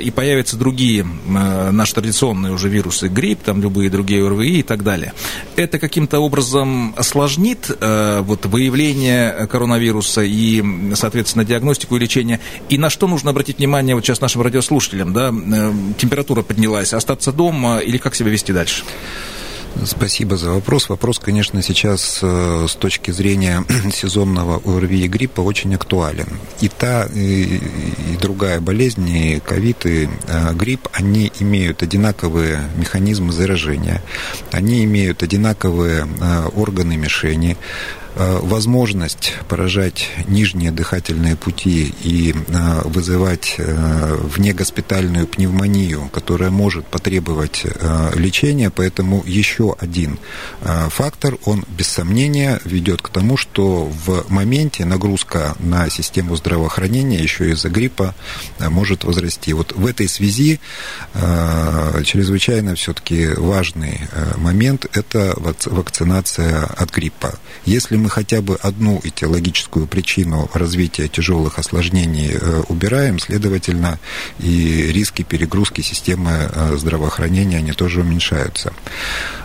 и 0.00 0.10
появятся 0.10 0.56
другие 0.56 1.04
э, 1.04 1.70
наши 1.70 1.94
традиционные 1.94 2.52
уже 2.52 2.68
вирусы, 2.68 3.08
грипп, 3.08 3.42
там 3.42 3.60
любые 3.60 3.90
другие 3.90 4.24
ОРВИ 4.24 4.60
и 4.60 4.62
так 4.62 4.84
далее, 4.84 5.12
это 5.56 5.78
каким-то 5.78 6.20
образом 6.20 6.94
осложнит 6.96 7.70
э, 7.80 8.20
вот, 8.20 8.46
выявление 8.46 9.46
коронавируса 9.46 10.22
и, 10.22 10.62
соответственно, 10.94 11.44
диагностику 11.44 11.96
и 11.96 11.98
лечение? 11.98 12.40
И 12.68 12.78
на 12.78 12.90
что 12.90 13.06
нужно 13.06 13.30
обратить 13.30 13.58
внимание 13.58 13.94
вот 13.94 14.04
сейчас 14.04 14.20
нашим 14.20 14.42
радиослушателям? 14.42 15.12
Да? 15.12 15.32
Э, 15.32 15.72
температура 15.98 16.42
поднялась, 16.42 16.92
остаться 16.92 17.32
дома 17.32 17.78
или 17.78 17.98
как 17.98 18.14
себя 18.14 18.30
вести 18.30 18.52
дальше? 18.52 18.84
Спасибо 19.84 20.36
за 20.36 20.50
вопрос. 20.50 20.88
Вопрос, 20.88 21.18
конечно, 21.18 21.62
сейчас 21.62 22.20
э, 22.22 22.66
с 22.68 22.74
точки 22.74 23.10
зрения 23.10 23.64
сезонного 23.92 24.60
ОРВИ 24.64 25.04
и 25.04 25.08
гриппа 25.08 25.40
очень 25.40 25.74
актуален. 25.74 26.28
И 26.60 26.68
та, 26.68 27.04
и, 27.04 27.56
и 27.56 28.16
другая 28.20 28.60
болезнь, 28.60 29.08
и 29.08 29.40
ковид, 29.40 29.86
и 29.86 30.08
э, 30.26 30.52
грипп, 30.54 30.88
они 30.92 31.32
имеют 31.38 31.82
одинаковые 31.82 32.60
механизмы 32.76 33.32
заражения, 33.32 34.02
они 34.50 34.84
имеют 34.84 35.22
одинаковые 35.22 36.06
э, 36.20 36.48
органы 36.56 36.96
мишени, 36.96 37.56
возможность 38.18 39.34
поражать 39.48 40.08
нижние 40.26 40.72
дыхательные 40.72 41.36
пути 41.36 41.94
и 42.02 42.34
э, 42.34 42.80
вызывать 42.84 43.54
э, 43.58 44.16
внегоспитальную 44.36 45.26
пневмонию, 45.26 46.08
которая 46.12 46.50
может 46.50 46.86
потребовать 46.86 47.64
лечения. 48.14 48.70
Поэтому 48.70 49.22
еще 49.24 49.76
один 49.78 50.18
фактор, 50.60 51.36
он 51.44 51.64
без 51.68 51.88
сомнения 51.88 52.60
ведет 52.64 53.02
к 53.02 53.08
тому, 53.08 53.36
что 53.36 53.90
в 54.06 54.24
моменте 54.28 54.84
нагрузка 54.84 55.54
на 55.58 55.88
систему 55.90 56.36
здравоохранения 56.36 57.18
еще 57.18 57.50
из-за 57.50 57.68
гриппа 57.68 58.14
может 58.58 59.04
возрасти. 59.04 59.52
Вот 59.52 59.72
в 59.72 59.86
этой 59.86 60.08
связи 60.08 60.60
чрезвычайно 61.14 62.74
все-таки 62.74 63.28
важный 63.28 64.00
момент– 64.36 64.86
это 64.92 65.34
вакцинация 65.36 66.64
от 66.64 66.90
гриппа. 66.90 67.38
Если 67.64 67.96
мы 67.96 68.07
хотя 68.08 68.40
бы 68.42 68.56
одну 68.56 69.00
этиологическую 69.02 69.86
причину 69.86 70.50
развития 70.52 71.08
тяжелых 71.08 71.58
осложнений 71.58 72.30
э, 72.32 72.62
убираем, 72.68 73.18
следовательно, 73.18 73.98
и 74.38 74.90
риски 74.92 75.22
перегрузки 75.22 75.80
системы 75.80 76.30
э, 76.32 76.76
здравоохранения, 76.76 77.58
они 77.58 77.72
тоже 77.72 78.00
уменьшаются. 78.00 78.72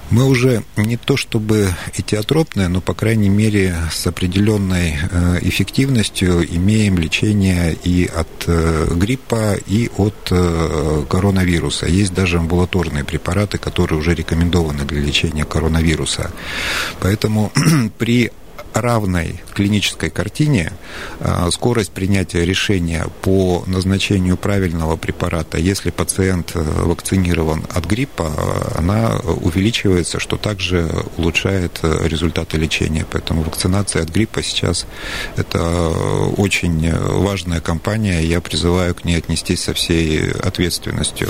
Мы 0.10 0.26
уже 0.26 0.64
не 0.76 0.98
то 0.98 1.18
чтобы 1.18 1.70
этиотропные, 1.98 2.68
но, 2.68 2.82
по 2.82 2.94
крайней 2.94 3.30
мере, 3.30 3.76
с 3.92 4.06
определенной 4.06 4.98
э, 5.00 5.40
эффективностью 5.42 6.46
имеем 6.56 6.98
лечение 6.98 7.76
и 7.84 8.06
от 8.06 8.48
гриппа, 8.96 9.56
и 9.56 9.90
от 9.98 10.32
коронавируса. 11.10 11.88
Есть 11.88 12.14
даже 12.14 12.38
амбулаторные 12.38 13.04
препараты, 13.04 13.58
которые 13.58 14.00
уже 14.00 14.14
рекомендованы 14.14 14.84
для 14.84 15.02
лечения 15.02 15.46
коронавируса. 15.46 16.32
Поэтому 17.00 17.52
при 17.98 18.32
равной 18.74 19.42
клинической 19.54 20.10
картине 20.10 20.74
а, 21.20 21.50
скорость 21.52 21.92
принятия 21.92 22.46
решения 22.46 23.08
по 23.22 23.64
назначению 23.68 24.38
правильного 24.38 24.96
препарата, 24.98 25.58
если 25.58 25.90
пациент 25.90 26.52
э, 26.56 26.62
вакцинирован 26.62 27.64
от 27.74 27.86
гриппа, 27.86 28.32
она 28.76 29.20
увеличивается, 29.42 30.20
что 30.20 30.38
также 30.38 30.90
улучшает 31.18 31.80
э, 31.84 32.08
результаты 32.08 32.58
лечения. 32.58 33.06
Поэтому 33.10 33.44
вакцинация 33.44 34.04
от 34.04 34.10
гриппа 34.10 34.42
сейчас 34.42 34.86
это 35.36 35.62
очень 36.38 36.92
важная 36.94 37.62
кампания. 37.62 38.22
Я 38.22 38.42
призываю 38.42 38.96
к 38.96 39.06
ней 39.06 39.18
отнестись 39.18 39.64
со 39.64 39.74
всей 39.74 40.32
ответственностью. 40.32 41.30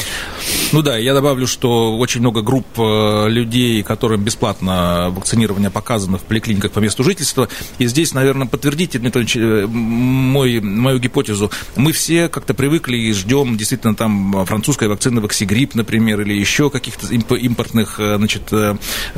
Ну 0.71 0.82
да, 0.82 0.97
я 0.97 1.13
добавлю, 1.13 1.47
что 1.47 1.97
очень 1.97 2.21
много 2.21 2.41
групп 2.41 2.67
э, 2.77 3.29
людей, 3.29 3.84
которым 3.84 4.23
бесплатно 4.23 5.12
вакцинирование 5.12 5.69
показано 5.69 6.17
в 6.17 6.23
поликлиниках 6.23 6.71
по 6.71 6.79
месту 6.79 7.03
жительства. 7.03 7.33
И 7.80 7.88
здесь, 7.88 8.13
наверное, 8.13 8.48
подтвердите, 8.48 9.00
Дмитрий 9.00 9.28
э, 9.36 9.65
мой, 9.67 10.60
мою 10.60 11.00
гипотезу. 11.00 11.52
Мы 11.76 11.91
все 11.91 12.30
как-то 12.30 12.54
привыкли 12.54 12.98
и 12.98 13.13
ждем 13.13 13.58
действительно 13.58 13.96
там 13.96 14.46
французской 14.46 14.88
вакцины 14.88 15.22
Ваксигрип, 15.22 15.76
например, 15.76 16.22
или 16.22 16.34
еще 16.34 16.69
каких-то 16.69 17.08
импортных 17.36 18.00
э, 18.00 18.17
значит, 18.17 18.43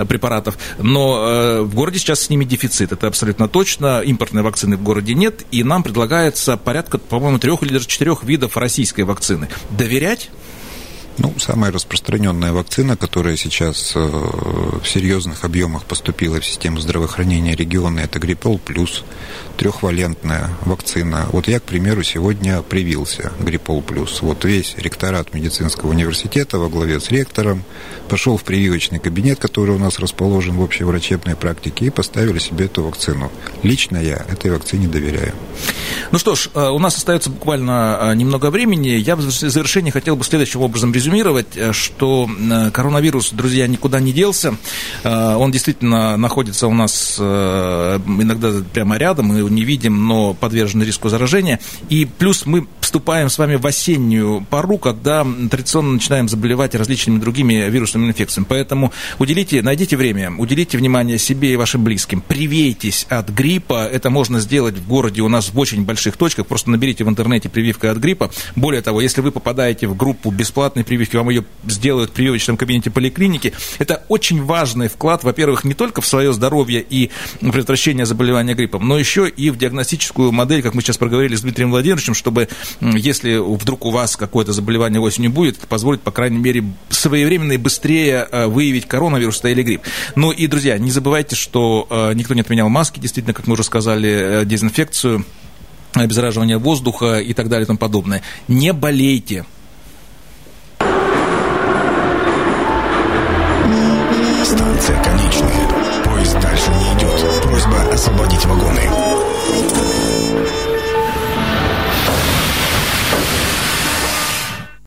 препаратов. 0.07 0.57
Но 0.79 1.63
в 1.63 1.73
городе 1.73 1.99
сейчас 1.99 2.21
с 2.21 2.29
ними 2.29 2.45
дефицит, 2.45 2.91
это 2.91 3.07
абсолютно 3.07 3.47
точно. 3.47 4.01
Импортной 4.01 4.43
вакцины 4.43 4.77
в 4.77 4.83
городе 4.83 5.13
нет, 5.13 5.45
и 5.51 5.63
нам 5.63 5.83
предлагается 5.83 6.57
порядка, 6.57 6.97
по-моему, 6.97 7.39
трех 7.39 7.63
или 7.63 7.73
даже 7.73 7.87
четырех 7.87 8.23
видов 8.23 8.57
российской 8.57 9.01
вакцины. 9.01 9.49
Доверять? 9.71 10.29
Ну, 11.17 11.33
самая 11.37 11.71
распространенная 11.71 12.51
вакцина, 12.51 12.97
которая 12.97 13.37
сейчас 13.37 13.93
э, 13.95 13.99
в 13.99 14.85
серьезных 14.85 15.45
объемах 15.45 15.85
поступила 15.85 16.41
в 16.41 16.45
систему 16.45 16.79
здравоохранения 16.79 17.55
региона, 17.55 18.01
это 18.01 18.19
Гриппол 18.19 18.59
плюс, 18.59 19.03
трехвалентная 19.55 20.49
вакцина. 20.65 21.27
Вот 21.31 21.47
я, 21.47 21.61
к 21.61 21.63
примеру, 21.63 22.03
сегодня 22.03 22.61
привился 22.61 23.31
Гриппол 23.39 23.81
плюс. 23.81 24.21
Вот 24.21 24.43
весь 24.43 24.75
ректорат 24.77 25.33
медицинского 25.33 25.91
университета 25.91 26.59
во 26.59 26.67
главе 26.67 26.99
с 26.99 27.09
ректором 27.11 27.63
пошел 28.09 28.35
в 28.35 28.43
прививочный 28.43 28.99
кабинет, 28.99 29.39
который 29.39 29.73
у 29.73 29.79
нас 29.79 29.99
расположен 29.99 30.57
в 30.57 30.61
общей 30.61 30.83
врачебной 30.83 31.37
практике, 31.37 31.85
и 31.85 31.89
поставили 31.89 32.39
себе 32.39 32.65
эту 32.65 32.83
вакцину. 32.83 33.31
Лично 33.63 33.97
я 33.97 34.25
этой 34.29 34.51
вакцине 34.51 34.87
доверяю. 34.89 35.33
Ну 36.11 36.19
что 36.19 36.35
ж, 36.35 36.49
э, 36.53 36.69
у 36.69 36.79
нас 36.79 36.97
остается 36.97 37.29
буквально 37.29 37.99
э, 38.01 38.15
немного 38.15 38.51
времени. 38.51 38.89
Я 38.89 39.15
в 39.15 39.21
завершении 39.21 39.91
хотел 39.91 40.17
бы 40.17 40.25
следующим 40.25 40.61
образом 40.61 40.91
резюмировать 40.91 41.04
резюмировать, 41.05 41.55
э, 41.55 41.71
что 41.71 42.27
э, 42.27 42.71
коронавирус, 42.71 43.31
друзья, 43.31 43.67
никуда 43.67 43.99
не 43.99 44.11
делся. 44.11 44.55
Э, 45.03 45.35
он 45.35 45.51
действительно 45.51 46.17
находится 46.17 46.67
у 46.67 46.73
нас 46.73 47.19
иногда 47.19 48.51
прямо 48.73 48.97
рядом, 48.97 49.27
мы 49.27 49.37
его 49.37 49.49
не 49.49 49.63
видим, 49.63 50.07
но 50.07 50.33
подвержен 50.33 50.81
риску 50.83 51.09
заражения. 51.09 51.59
И 51.89 52.05
плюс 52.05 52.45
мы 52.45 52.67
вступаем 52.95 53.29
с 53.29 53.37
вами 53.37 53.55
в 53.55 53.65
осеннюю 53.65 54.45
пару, 54.49 54.77
когда 54.77 55.25
традиционно 55.51 55.93
начинаем 55.93 56.29
заболевать 56.29 56.75
различными 56.75 57.19
другими 57.19 57.69
вирусными 57.69 58.07
инфекциями. 58.07 58.45
Поэтому 58.47 58.93
уделите, 59.19 59.61
найдите 59.61 59.97
время, 59.97 60.31
уделите 60.31 60.77
внимание 60.77 61.17
себе 61.17 61.51
и 61.51 61.55
вашим 61.55 61.83
близким. 61.83 62.21
Привейтесь 62.21 63.05
от 63.09 63.29
гриппа. 63.29 63.85
Это 63.85 64.09
можно 64.09 64.39
сделать 64.39 64.75
в 64.75 64.87
городе 64.87 65.21
у 65.21 65.27
нас 65.27 65.49
в 65.49 65.59
очень 65.59 65.83
больших 65.83 66.15
точках. 66.15 66.47
Просто 66.47 66.69
наберите 66.69 67.03
в 67.03 67.09
интернете 67.09 67.49
прививка 67.49 67.91
от 67.91 67.97
гриппа. 67.97 68.31
Более 68.55 68.81
того, 68.81 69.01
если 69.01 69.21
вы 69.21 69.31
попадаете 69.31 69.87
в 69.87 69.97
группу 69.97 70.31
бесплатной 70.31 70.83
прививки, 70.83 70.94
вам 71.13 71.29
ее 71.29 71.45
сделают 71.65 72.11
в 72.11 72.13
прививочном 72.13 72.57
кабинете 72.57 72.89
поликлиники. 72.89 73.53
Это 73.79 74.03
очень 74.09 74.43
важный 74.43 74.87
вклад, 74.87 75.23
во-первых, 75.23 75.63
не 75.63 75.73
только 75.73 76.01
в 76.01 76.07
свое 76.07 76.33
здоровье 76.33 76.85
и 76.87 77.11
предотвращение 77.39 78.05
заболевания 78.05 78.53
гриппом, 78.53 78.87
но 78.87 78.97
еще 78.97 79.27
и 79.27 79.49
в 79.49 79.57
диагностическую 79.57 80.31
модель, 80.31 80.61
как 80.61 80.73
мы 80.73 80.81
сейчас 80.81 80.97
проговорили 80.97 81.35
с 81.35 81.41
Дмитрием 81.41 81.71
Владимировичем, 81.71 82.13
чтобы 82.13 82.47
если 82.81 83.37
вдруг 83.37 83.85
у 83.85 83.91
вас 83.91 84.15
какое-то 84.15 84.53
заболевание 84.53 84.99
осенью 84.99 85.31
будет, 85.31 85.57
это 85.57 85.67
позволит, 85.67 86.01
по 86.01 86.11
крайней 86.11 86.37
мере, 86.37 86.63
своевременно 86.89 87.53
и 87.53 87.57
быстрее 87.57 88.27
э, 88.31 88.47
выявить 88.47 88.87
коронавирус 88.87 89.43
или 89.43 89.63
грипп. 89.63 89.81
Ну 90.15 90.31
и, 90.31 90.47
друзья, 90.47 90.77
не 90.77 90.91
забывайте, 90.91 91.35
что 91.35 91.87
э, 91.89 92.13
никто 92.13 92.33
не 92.33 92.41
отменял 92.41 92.69
маски, 92.69 92.99
действительно, 92.99 93.33
как 93.33 93.47
мы 93.47 93.53
уже 93.53 93.63
сказали, 93.63 94.41
э, 94.41 94.45
дезинфекцию 94.45 95.25
обеззараживание 95.93 96.57
воздуха 96.57 97.19
и 97.19 97.33
так 97.33 97.49
далее 97.49 97.63
и 97.63 97.67
тому 97.67 97.79
подобное. 97.79 98.21
Не 98.47 98.73
болейте. 98.73 99.45
освободить 108.15 108.45
вагоны. 108.45 108.84